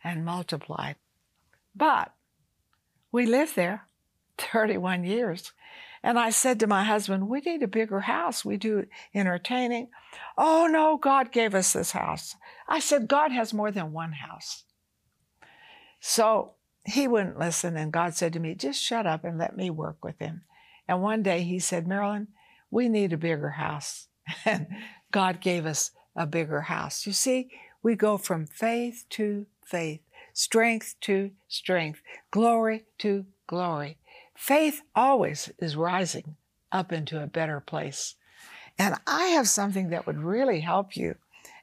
and 0.04 0.24
multiplied. 0.24 0.96
But 1.74 2.12
we 3.12 3.26
lived 3.26 3.54
there 3.54 3.86
31 4.38 5.04
years. 5.04 5.52
And 6.02 6.18
I 6.18 6.30
said 6.30 6.58
to 6.60 6.66
my 6.66 6.82
husband, 6.82 7.28
We 7.28 7.40
need 7.40 7.62
a 7.62 7.68
bigger 7.68 8.00
house. 8.00 8.44
We 8.44 8.56
do 8.56 8.86
entertaining. 9.14 9.88
Oh, 10.36 10.66
no, 10.70 10.96
God 10.96 11.30
gave 11.30 11.54
us 11.54 11.72
this 11.72 11.92
house. 11.92 12.34
I 12.68 12.80
said, 12.80 13.06
God 13.06 13.30
has 13.30 13.54
more 13.54 13.70
than 13.70 13.92
one 13.92 14.12
house. 14.12 14.64
So 16.00 16.54
he 16.84 17.06
wouldn't 17.06 17.38
listen. 17.38 17.76
And 17.76 17.92
God 17.92 18.14
said 18.14 18.32
to 18.32 18.40
me, 18.40 18.54
Just 18.56 18.82
shut 18.82 19.06
up 19.06 19.24
and 19.24 19.38
let 19.38 19.56
me 19.56 19.70
work 19.70 20.04
with 20.04 20.18
him. 20.18 20.42
And 20.88 21.02
one 21.02 21.22
day 21.22 21.42
he 21.42 21.60
said, 21.60 21.86
Marilyn, 21.86 22.28
we 22.70 22.88
need 22.88 23.12
a 23.12 23.18
bigger 23.18 23.50
house. 23.50 24.08
And 24.44 24.66
God 25.10 25.40
gave 25.40 25.66
us 25.66 25.90
a 26.16 26.26
bigger 26.26 26.62
house. 26.62 27.06
You 27.06 27.12
see, 27.12 27.50
we 27.82 27.96
go 27.96 28.16
from 28.16 28.46
faith 28.46 29.04
to 29.10 29.46
faith, 29.64 30.00
strength 30.32 30.94
to 31.02 31.30
strength, 31.48 32.00
glory 32.30 32.84
to 32.98 33.26
glory. 33.46 33.98
Faith 34.34 34.82
always 34.94 35.52
is 35.58 35.76
rising 35.76 36.36
up 36.70 36.92
into 36.92 37.22
a 37.22 37.26
better 37.26 37.60
place. 37.60 38.16
And 38.78 38.96
I 39.06 39.24
have 39.26 39.48
something 39.48 39.90
that 39.90 40.06
would 40.06 40.18
really 40.18 40.60
help 40.60 40.96
you. 40.96 41.16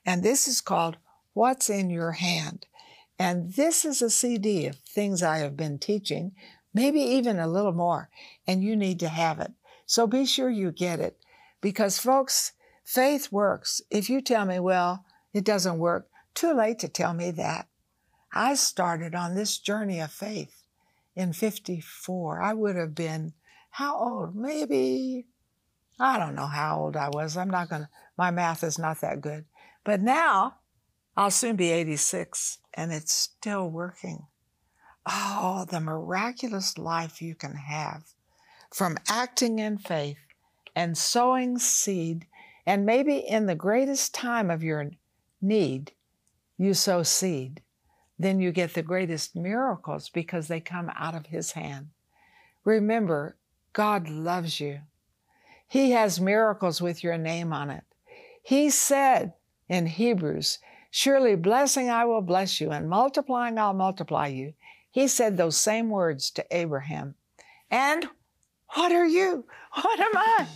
And 0.05 0.23
this 0.23 0.47
is 0.47 0.62
called 0.62 0.97
What's 1.34 1.69
in 1.69 1.89
Your 1.89 2.13
Hand. 2.13 2.67
And 3.17 3.53
this 3.53 3.84
is 3.84 4.01
a 4.01 4.10
CD 4.10 4.65
of 4.67 4.75
things 4.75 5.21
I 5.21 5.39
have 5.39 5.58
been 5.58 5.77
teaching, 5.77 6.32
maybe 6.73 7.01
even 7.01 7.38
a 7.38 7.47
little 7.47 7.73
more, 7.73 8.10
and 8.47 8.63
you 8.63 8.75
need 8.75 8.99
to 9.01 9.10
have 9.10 9.39
it. 9.39 9.51
So 9.86 10.08
be 10.08 10.25
sure 10.25 10.49
you 10.49 10.71
get 10.71 10.99
it. 10.99 11.17
Because, 11.62 11.99
folks, 11.99 12.53
faith 12.86 13.32
works. 13.32 13.82
If 13.89 14.10
you 14.10 14.21
tell 14.21 14.45
me, 14.45 14.60
well, 14.60 15.03
it 15.34 15.43
doesn't 15.43 15.79
work, 15.79 16.08
too 16.34 16.53
late 16.53 16.79
to 16.79 16.88
tell 16.88 17.13
me 17.13 17.32
that. 17.32 17.67
I 18.32 18.56
started 18.56 19.15
on 19.15 19.36
this 19.36 19.58
journey 19.58 20.00
of 20.00 20.12
faith 20.12 20.63
in 21.15 21.34
54. 21.34 22.42
I 22.42 22.54
would 22.54 22.76
have 22.76 22.94
been, 22.94 23.34
how 23.72 23.98
old? 23.98 24.36
Maybe, 24.36 25.26
I 26.00 26.18
don't 26.20 26.36
know 26.36 26.48
how 26.48 26.80
old 26.80 26.96
I 26.96 27.10
was. 27.10 27.36
I'm 27.36 27.50
not 27.50 27.70
going 27.70 27.84
to, 27.84 27.89
my 28.18 28.32
math 28.32 28.63
is 28.63 28.78
not 28.78 29.02
that 29.02 29.22
good. 29.22 29.46
But 29.84 30.02
now, 30.02 30.56
I'll 31.18 31.32
soon 31.32 31.56
be 31.56 31.72
86 31.72 32.60
and 32.74 32.92
it's 32.92 33.13
still 33.13 33.70
working. 33.70 34.28
Oh, 35.06 35.65
the 35.70 35.80
miraculous 35.80 36.78
life 36.78 37.22
you 37.22 37.36
can 37.36 37.56
have 37.56 38.04
from 38.72 38.98
acting 39.08 39.60
in 39.60 39.78
faith 39.78 40.18
and 40.76 40.98
sowing 40.98 41.58
seed, 41.58 42.28
and 42.65 42.86
maybe 42.86 43.18
in 43.18 43.48
the 43.48 43.56
greatest 43.56 44.13
time 44.13 44.52
of 44.52 44.63
your 44.63 44.92
need, 45.42 45.92
you 46.58 46.74
sow 46.74 47.02
seed 47.02 47.62
then 48.19 48.41
you 48.41 48.51
get 48.51 48.73
the 48.73 48.84
greatest 48.84 49.36
miracles 49.36 50.10
because 50.10 50.47
they 50.47 50.60
come 50.60 50.91
out 50.95 51.15
of 51.15 51.27
His 51.27 51.53
hand. 51.53 51.88
Remember, 52.65 53.38
God 53.71 54.10
loves 54.10 54.60
you. 54.60 54.82
He 55.67 55.91
has 55.91 56.19
miracles 56.19 56.82
with 56.82 57.03
your 57.03 57.17
name 57.17 57.53
on 57.53 57.69
it. 57.69 57.84
He 58.43 58.69
said 58.69 59.34
in 59.69 59.86
Hebrews, 59.86 60.60
Surely 60.91 61.36
blessing 61.36 61.89
I 61.89 62.05
will 62.05 62.21
bless 62.21 62.60
you, 62.60 62.71
and 62.71 62.89
multiplying 62.89 63.60
I'll 63.60 63.73
multiply 63.73 64.27
you. 64.27 64.53
He 64.89 65.08
said 65.08 65.38
those 65.38 65.55
same 65.55 65.89
words 65.89 66.32
to 66.32 66.45
Abraham. 66.49 67.13
And 67.69 68.08
what 68.73 68.91
are 68.91 69.05
you? 69.05 69.45
What 69.73 69.99
am 69.99 70.17
I? 70.17 70.47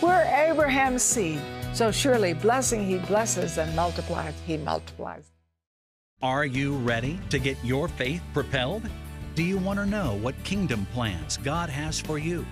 We're 0.00 0.22
Abraham's 0.22 1.02
seed. 1.02 1.40
So 1.74 1.90
surely 1.90 2.32
blessing 2.32 2.86
he 2.86 2.98
blesses 2.98 3.58
and 3.58 3.74
multiplies 3.74 4.34
he 4.46 4.56
multiplies. 4.56 5.31
Are 6.22 6.46
you 6.46 6.76
ready 6.76 7.18
to 7.30 7.40
get 7.40 7.56
your 7.64 7.88
faith 7.88 8.22
propelled? 8.32 8.88
Do 9.34 9.42
you 9.42 9.58
want 9.58 9.80
to 9.80 9.86
know 9.86 10.14
what 10.22 10.40
kingdom 10.44 10.86
plans 10.92 11.36
God 11.36 11.68
has 11.68 12.00
for 12.00 12.16
you? 12.16 12.46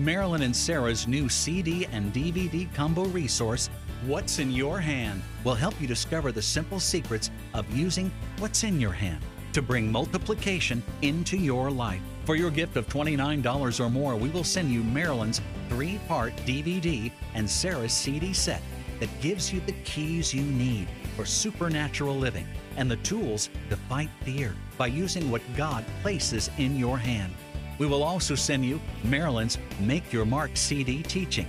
Marilyn 0.00 0.42
and 0.42 0.56
Sarah's 0.56 1.06
new 1.06 1.28
CD 1.28 1.86
and 1.92 2.12
DVD 2.12 2.66
combo 2.74 3.04
resource, 3.04 3.70
What's 4.06 4.40
in 4.40 4.50
Your 4.50 4.80
Hand, 4.80 5.22
will 5.44 5.54
help 5.54 5.80
you 5.80 5.86
discover 5.86 6.32
the 6.32 6.42
simple 6.42 6.80
secrets 6.80 7.30
of 7.54 7.64
using 7.72 8.10
what's 8.40 8.64
in 8.64 8.80
your 8.80 8.90
hand 8.90 9.24
to 9.52 9.62
bring 9.62 9.92
multiplication 9.92 10.82
into 11.02 11.36
your 11.36 11.70
life. 11.70 12.02
For 12.24 12.34
your 12.34 12.50
gift 12.50 12.76
of 12.76 12.88
$29 12.88 13.78
or 13.78 13.88
more, 13.88 14.16
we 14.16 14.30
will 14.30 14.42
send 14.42 14.72
you 14.72 14.82
Marilyn's 14.82 15.40
three 15.68 16.00
part 16.08 16.34
DVD 16.38 17.12
and 17.34 17.48
Sarah's 17.48 17.92
CD 17.92 18.32
set 18.32 18.62
that 18.98 19.20
gives 19.20 19.52
you 19.52 19.60
the 19.60 19.74
keys 19.84 20.34
you 20.34 20.42
need 20.42 20.88
for 21.16 21.24
supernatural 21.24 22.16
living 22.16 22.46
and 22.76 22.90
the 22.90 22.96
tools 22.98 23.50
to 23.70 23.76
fight 23.76 24.10
fear 24.22 24.54
by 24.76 24.86
using 24.86 25.30
what 25.30 25.42
God 25.56 25.84
places 26.02 26.50
in 26.58 26.76
your 26.76 26.98
hand. 26.98 27.34
We 27.78 27.86
will 27.86 28.02
also 28.02 28.34
send 28.34 28.64
you 28.64 28.80
Marilyn's 29.04 29.58
Make 29.80 30.12
Your 30.12 30.24
Mark 30.24 30.56
CD 30.56 31.02
teaching. 31.02 31.46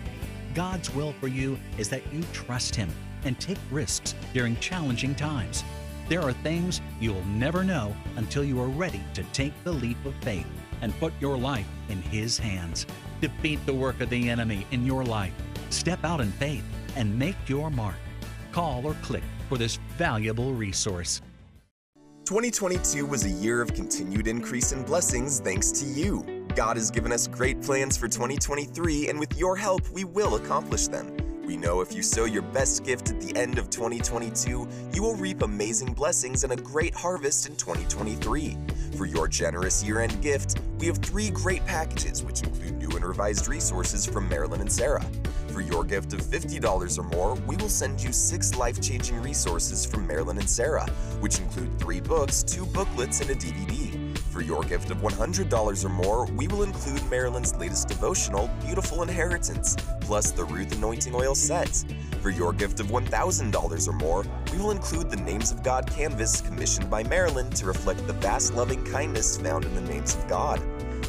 God's 0.54 0.94
will 0.94 1.14
for 1.20 1.28
you 1.28 1.58
is 1.78 1.90
that 1.90 2.02
you 2.14 2.24
trust 2.34 2.76
Him 2.76 2.90
and 3.26 3.40
take 3.40 3.58
risks 3.72 4.16
during 4.34 4.56
challenging 4.58 5.16
times. 5.16 5.64
There 6.10 6.22
are 6.22 6.34
things 6.34 6.82
you'll 7.00 7.26
never 7.26 7.64
know 7.64 7.96
until 8.18 8.44
you 8.44 8.60
are 8.60 8.68
ready 8.68 9.02
to 9.14 9.24
take 9.26 9.54
the 9.64 9.72
leap 9.72 10.04
of 10.06 10.16
faith 10.16 10.48
and 10.82 10.98
put 11.00 11.14
your 11.20 11.38
life 11.38 11.68
in 11.90 12.02
His 12.02 12.38
hands. 12.38 12.86
Defeat 13.22 13.66
the 13.66 13.74
work 13.74 14.02
of 14.02 14.10
the 14.10 14.30
enemy 14.30 14.68
in 14.72 14.86
your 14.86 15.06
life. 15.06 15.34
Step 15.70 16.04
out 16.04 16.20
in 16.20 16.32
faith 16.34 16.66
and 16.96 17.18
make 17.18 17.38
your 17.48 17.72
mark. 17.72 17.96
Call 18.52 18.86
or 18.86 18.94
click 18.96 19.24
for 19.54 19.60
this 19.60 19.78
valuable 20.00 20.52
resource. 20.54 21.22
2022 22.26 23.06
was 23.06 23.26
a 23.26 23.30
year 23.30 23.62
of 23.62 23.72
continued 23.76 24.28
increase 24.28 24.72
in 24.72 24.82
blessings 24.84 25.40
thanks 25.42 25.72
to 25.72 25.86
you. 25.86 26.48
God 26.56 26.76
has 26.76 26.90
given 26.90 27.12
us 27.12 27.28
great 27.28 27.62
plans 27.62 27.96
for 27.96 28.08
2023, 28.08 29.10
and 29.10 29.20
with 29.20 29.38
your 29.38 29.56
help, 29.56 29.88
we 29.92 30.06
will 30.06 30.36
accomplish 30.36 30.88
them. 30.88 31.16
We 31.46 31.58
know 31.58 31.82
if 31.82 31.94
you 31.94 32.02
sow 32.02 32.26
your 32.26 32.42
best 32.42 32.84
gift 32.84 33.12
at 33.12 33.22
the 33.22 33.38
end 33.38 33.60
of 33.60 33.70
2022, 33.70 34.68
you 34.92 35.04
will 35.04 35.16
reap 35.16 35.44
amazing 35.44 35.94
blessings 35.94 36.44
and 36.44 36.54
a 36.54 36.56
great 36.56 36.96
harvest 36.96 37.48
in 37.48 37.56
2023. 37.56 38.58
For 38.98 39.06
your 39.06 39.28
generous 39.28 39.84
year 39.84 40.00
end 40.00 40.20
gift, 40.22 40.60
we 40.80 40.88
have 40.88 40.98
three 40.98 41.30
great 41.30 41.64
packages, 41.68 42.24
which 42.24 42.42
include 42.42 42.80
new 42.80 42.90
and 42.96 43.06
revised 43.06 43.48
resources 43.48 44.06
from 44.06 44.28
Marilyn 44.30 44.62
and 44.62 44.72
Sarah. 44.72 45.06
For 45.54 45.62
your 45.62 45.84
gift 45.84 46.14
of 46.14 46.22
$50 46.22 46.98
or 46.98 47.04
more, 47.04 47.36
we 47.46 47.56
will 47.58 47.70
send 47.70 48.02
you 48.02 48.12
six 48.12 48.56
life 48.56 48.82
changing 48.82 49.22
resources 49.22 49.86
from 49.86 50.08
Marilyn 50.08 50.40
and 50.40 50.50
Sarah, 50.50 50.90
which 51.20 51.38
include 51.38 51.80
three 51.80 52.02
books, 52.02 52.42
two 52.42 52.66
booklets, 52.66 53.22
and 53.22 53.30
a 53.30 53.36
DVD. 53.36 54.18
For 54.18 54.42
your 54.42 54.64
gift 54.64 54.90
of 54.90 54.98
$100 54.98 55.86
or 55.86 55.90
more, 55.90 56.26
we 56.32 56.48
will 56.48 56.64
include 56.64 57.08
Marilyn's 57.08 57.56
latest 57.58 57.88
devotional, 57.88 58.50
Beautiful 58.66 59.04
Inheritance, 59.04 59.78
plus 60.02 60.32
the 60.32 60.44
Ruth 60.44 60.76
Anointing 60.76 61.14
Oil 61.14 61.36
set. 61.36 61.86
For 62.24 62.32
your 62.32 62.52
gift 62.52 62.80
of 62.80 62.88
$1,000 62.88 63.88
or 63.88 63.94
more, 63.94 64.26
we 64.52 64.58
will 64.58 64.72
include 64.72 65.12
the 65.12 65.18
Names 65.18 65.52
of 65.52 65.62
God 65.62 65.86
canvas 65.86 66.42
commissioned 66.42 66.90
by 66.90 67.04
Marilyn 67.04 67.52
to 67.52 67.68
reflect 67.68 68.08
the 68.08 68.14
vast 68.14 68.56
loving 68.56 68.84
kindness 68.86 69.38
found 69.38 69.66
in 69.66 69.76
the 69.76 69.82
names 69.82 70.16
of 70.16 70.28
God. 70.28 70.60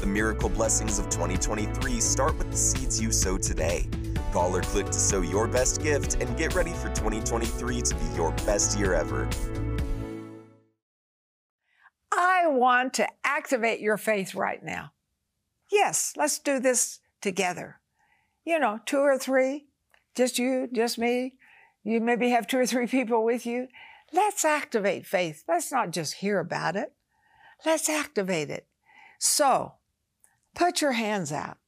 The 0.03 0.07
miracle 0.07 0.51
blessings 0.51 0.99
of 0.99 1.09
2023 1.09 1.99
start 1.99 2.37
with 2.37 2.51
the 2.51 2.59
seeds 2.59 3.01
you 3.01 3.11
sow 3.11 3.39
today. 3.39 3.89
Call 4.35 4.57
or 4.57 4.63
click 4.63 4.87
to 4.87 4.99
sow 4.99 5.21
your 5.21 5.47
best 5.47 5.81
gift 5.81 6.17
and 6.21 6.37
get 6.37 6.57
ready 6.57 6.73
for 6.73 6.89
2023 6.89 7.83
to 7.83 7.95
be 7.95 8.05
your 8.17 8.33
best 8.45 8.77
year 8.77 8.93
ever. 8.93 9.29
I 12.11 12.49
want 12.49 12.95
to 12.95 13.07
activate 13.23 13.79
your 13.79 13.97
faith 13.97 14.35
right 14.35 14.61
now. 14.61 14.91
Yes, 15.71 16.15
let's 16.17 16.41
do 16.41 16.59
this 16.59 16.99
together. 17.23 17.79
You 18.45 18.59
know, 18.59 18.81
two 18.85 18.99
or 18.99 19.17
three, 19.19 19.67
just 20.17 20.37
you, 20.37 20.69
just 20.73 20.99
me. 20.99 21.35
You 21.85 22.01
maybe 22.01 22.31
have 22.31 22.49
two 22.49 22.59
or 22.59 22.67
three 22.67 22.89
people 22.89 23.25
with 23.25 23.47
you. 23.47 23.69
Let's 24.13 24.45
activate 24.45 25.07
faith. 25.07 25.45
Let's 25.47 25.71
not 25.71 25.93
just 25.93 26.15
hear 26.15 26.41
about 26.41 26.75
it. 26.75 26.93
Let's 27.65 27.89
activate 27.89 28.51
it. 28.51 28.67
So, 29.21 29.75
put 30.57 30.83
your 30.83 30.93
hands 30.93 31.31
out. 31.31 31.59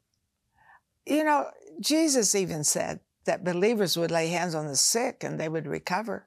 You 1.07 1.25
know, 1.25 1.51
Jesus 1.81 2.35
even 2.35 2.65
said 2.65 3.01
that 3.25 3.45
believers 3.45 3.97
would 3.97 4.11
lay 4.11 4.29
hands 4.29 4.55
on 4.55 4.67
the 4.67 4.77
sick 4.77 5.23
and 5.23 5.39
they 5.39 5.49
would 5.49 5.67
recover. 5.67 6.27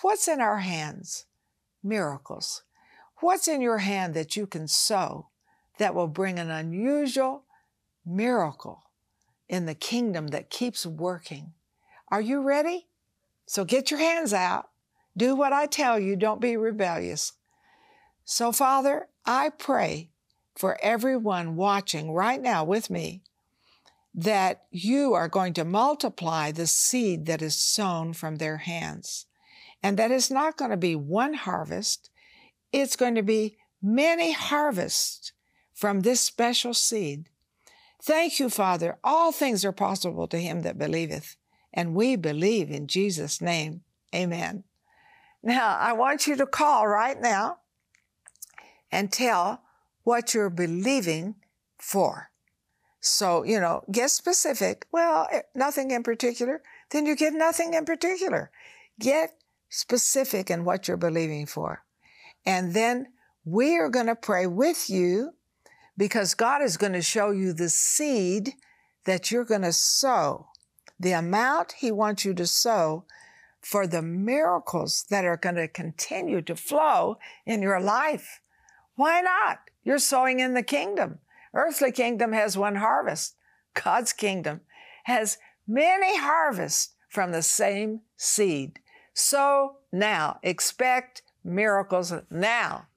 What's 0.00 0.28
in 0.28 0.40
our 0.40 0.58
hands? 0.58 1.26
Miracles. 1.82 2.62
What's 3.20 3.48
in 3.48 3.60
your 3.60 3.78
hand 3.78 4.14
that 4.14 4.36
you 4.36 4.46
can 4.46 4.66
sow 4.66 5.28
that 5.78 5.94
will 5.94 6.08
bring 6.08 6.38
an 6.38 6.50
unusual 6.50 7.44
miracle 8.04 8.84
in 9.48 9.66
the 9.66 9.74
kingdom 9.74 10.28
that 10.28 10.50
keeps 10.50 10.86
working? 10.86 11.52
Are 12.08 12.20
you 12.20 12.42
ready? 12.42 12.86
So 13.46 13.64
get 13.64 13.90
your 13.90 14.00
hands 14.00 14.32
out. 14.32 14.70
Do 15.16 15.36
what 15.36 15.52
I 15.52 15.66
tell 15.66 15.98
you. 15.98 16.16
Don't 16.16 16.40
be 16.40 16.56
rebellious. 16.56 17.32
So, 18.24 18.52
Father, 18.52 19.08
I 19.26 19.50
pray 19.50 20.10
for 20.56 20.78
everyone 20.82 21.56
watching 21.56 22.10
right 22.12 22.40
now 22.40 22.64
with 22.64 22.88
me 22.88 23.22
that 24.14 24.64
you 24.70 25.12
are 25.12 25.28
going 25.28 25.52
to 25.54 25.64
multiply 25.64 26.52
the 26.52 26.66
seed 26.66 27.26
that 27.26 27.42
is 27.42 27.58
sown 27.58 28.12
from 28.12 28.36
their 28.36 28.58
hands. 28.58 29.26
And 29.82 29.98
that 29.98 30.12
it's 30.12 30.30
not 30.30 30.56
going 30.56 30.70
to 30.70 30.76
be 30.76 30.94
one 30.94 31.34
harvest, 31.34 32.10
it's 32.72 32.96
going 32.96 33.16
to 33.16 33.22
be 33.22 33.56
many 33.82 34.32
harvests 34.32 35.32
from 35.74 36.00
this 36.00 36.20
special 36.20 36.72
seed. 36.72 37.28
Thank 38.02 38.38
you, 38.38 38.48
Father. 38.48 38.98
All 39.02 39.32
things 39.32 39.64
are 39.64 39.72
possible 39.72 40.26
to 40.28 40.38
him 40.38 40.62
that 40.62 40.78
believeth, 40.78 41.36
and 41.72 41.94
we 41.94 42.16
believe 42.16 42.70
in 42.70 42.86
Jesus' 42.86 43.40
name. 43.40 43.82
Amen. 44.14 44.64
Now, 45.42 45.76
I 45.78 45.92
want 45.92 46.26
you 46.26 46.36
to 46.36 46.46
call 46.46 46.86
right 46.86 47.20
now 47.20 47.58
and 48.90 49.12
tell 49.12 49.62
what 50.02 50.32
you're 50.32 50.50
believing 50.50 51.34
for. 51.78 52.30
So, 53.06 53.42
you 53.42 53.60
know, 53.60 53.84
get 53.92 54.10
specific. 54.10 54.86
Well, 54.90 55.28
eh, 55.30 55.42
nothing 55.54 55.90
in 55.90 56.02
particular. 56.02 56.62
Then 56.90 57.04
you 57.04 57.14
get 57.14 57.34
nothing 57.34 57.74
in 57.74 57.84
particular. 57.84 58.50
Get 58.98 59.34
specific 59.68 60.50
in 60.50 60.64
what 60.64 60.88
you're 60.88 60.96
believing 60.96 61.44
for. 61.44 61.84
And 62.46 62.72
then 62.72 63.08
we 63.44 63.76
are 63.76 63.90
going 63.90 64.06
to 64.06 64.16
pray 64.16 64.46
with 64.46 64.88
you 64.88 65.32
because 65.98 66.32
God 66.32 66.62
is 66.62 66.78
going 66.78 66.94
to 66.94 67.02
show 67.02 67.30
you 67.30 67.52
the 67.52 67.68
seed 67.68 68.54
that 69.04 69.30
you're 69.30 69.44
going 69.44 69.62
to 69.62 69.72
sow, 69.74 70.46
the 70.98 71.12
amount 71.12 71.72
He 71.72 71.92
wants 71.92 72.24
you 72.24 72.32
to 72.32 72.46
sow 72.46 73.04
for 73.60 73.86
the 73.86 74.00
miracles 74.00 75.04
that 75.10 75.26
are 75.26 75.36
going 75.36 75.56
to 75.56 75.68
continue 75.68 76.40
to 76.40 76.56
flow 76.56 77.18
in 77.44 77.60
your 77.60 77.80
life. 77.80 78.40
Why 78.94 79.20
not? 79.20 79.58
You're 79.82 79.98
sowing 79.98 80.40
in 80.40 80.54
the 80.54 80.62
kingdom. 80.62 81.18
Earthly 81.54 81.92
kingdom 81.92 82.32
has 82.32 82.58
one 82.58 82.76
harvest. 82.76 83.36
God's 83.74 84.12
kingdom 84.12 84.62
has 85.04 85.38
many 85.66 86.18
harvests 86.18 86.94
from 87.08 87.32
the 87.32 87.42
same 87.42 88.00
seed. 88.16 88.80
So 89.12 89.76
now 89.92 90.40
expect 90.42 91.22
miracles 91.44 92.12
now. 92.30 92.88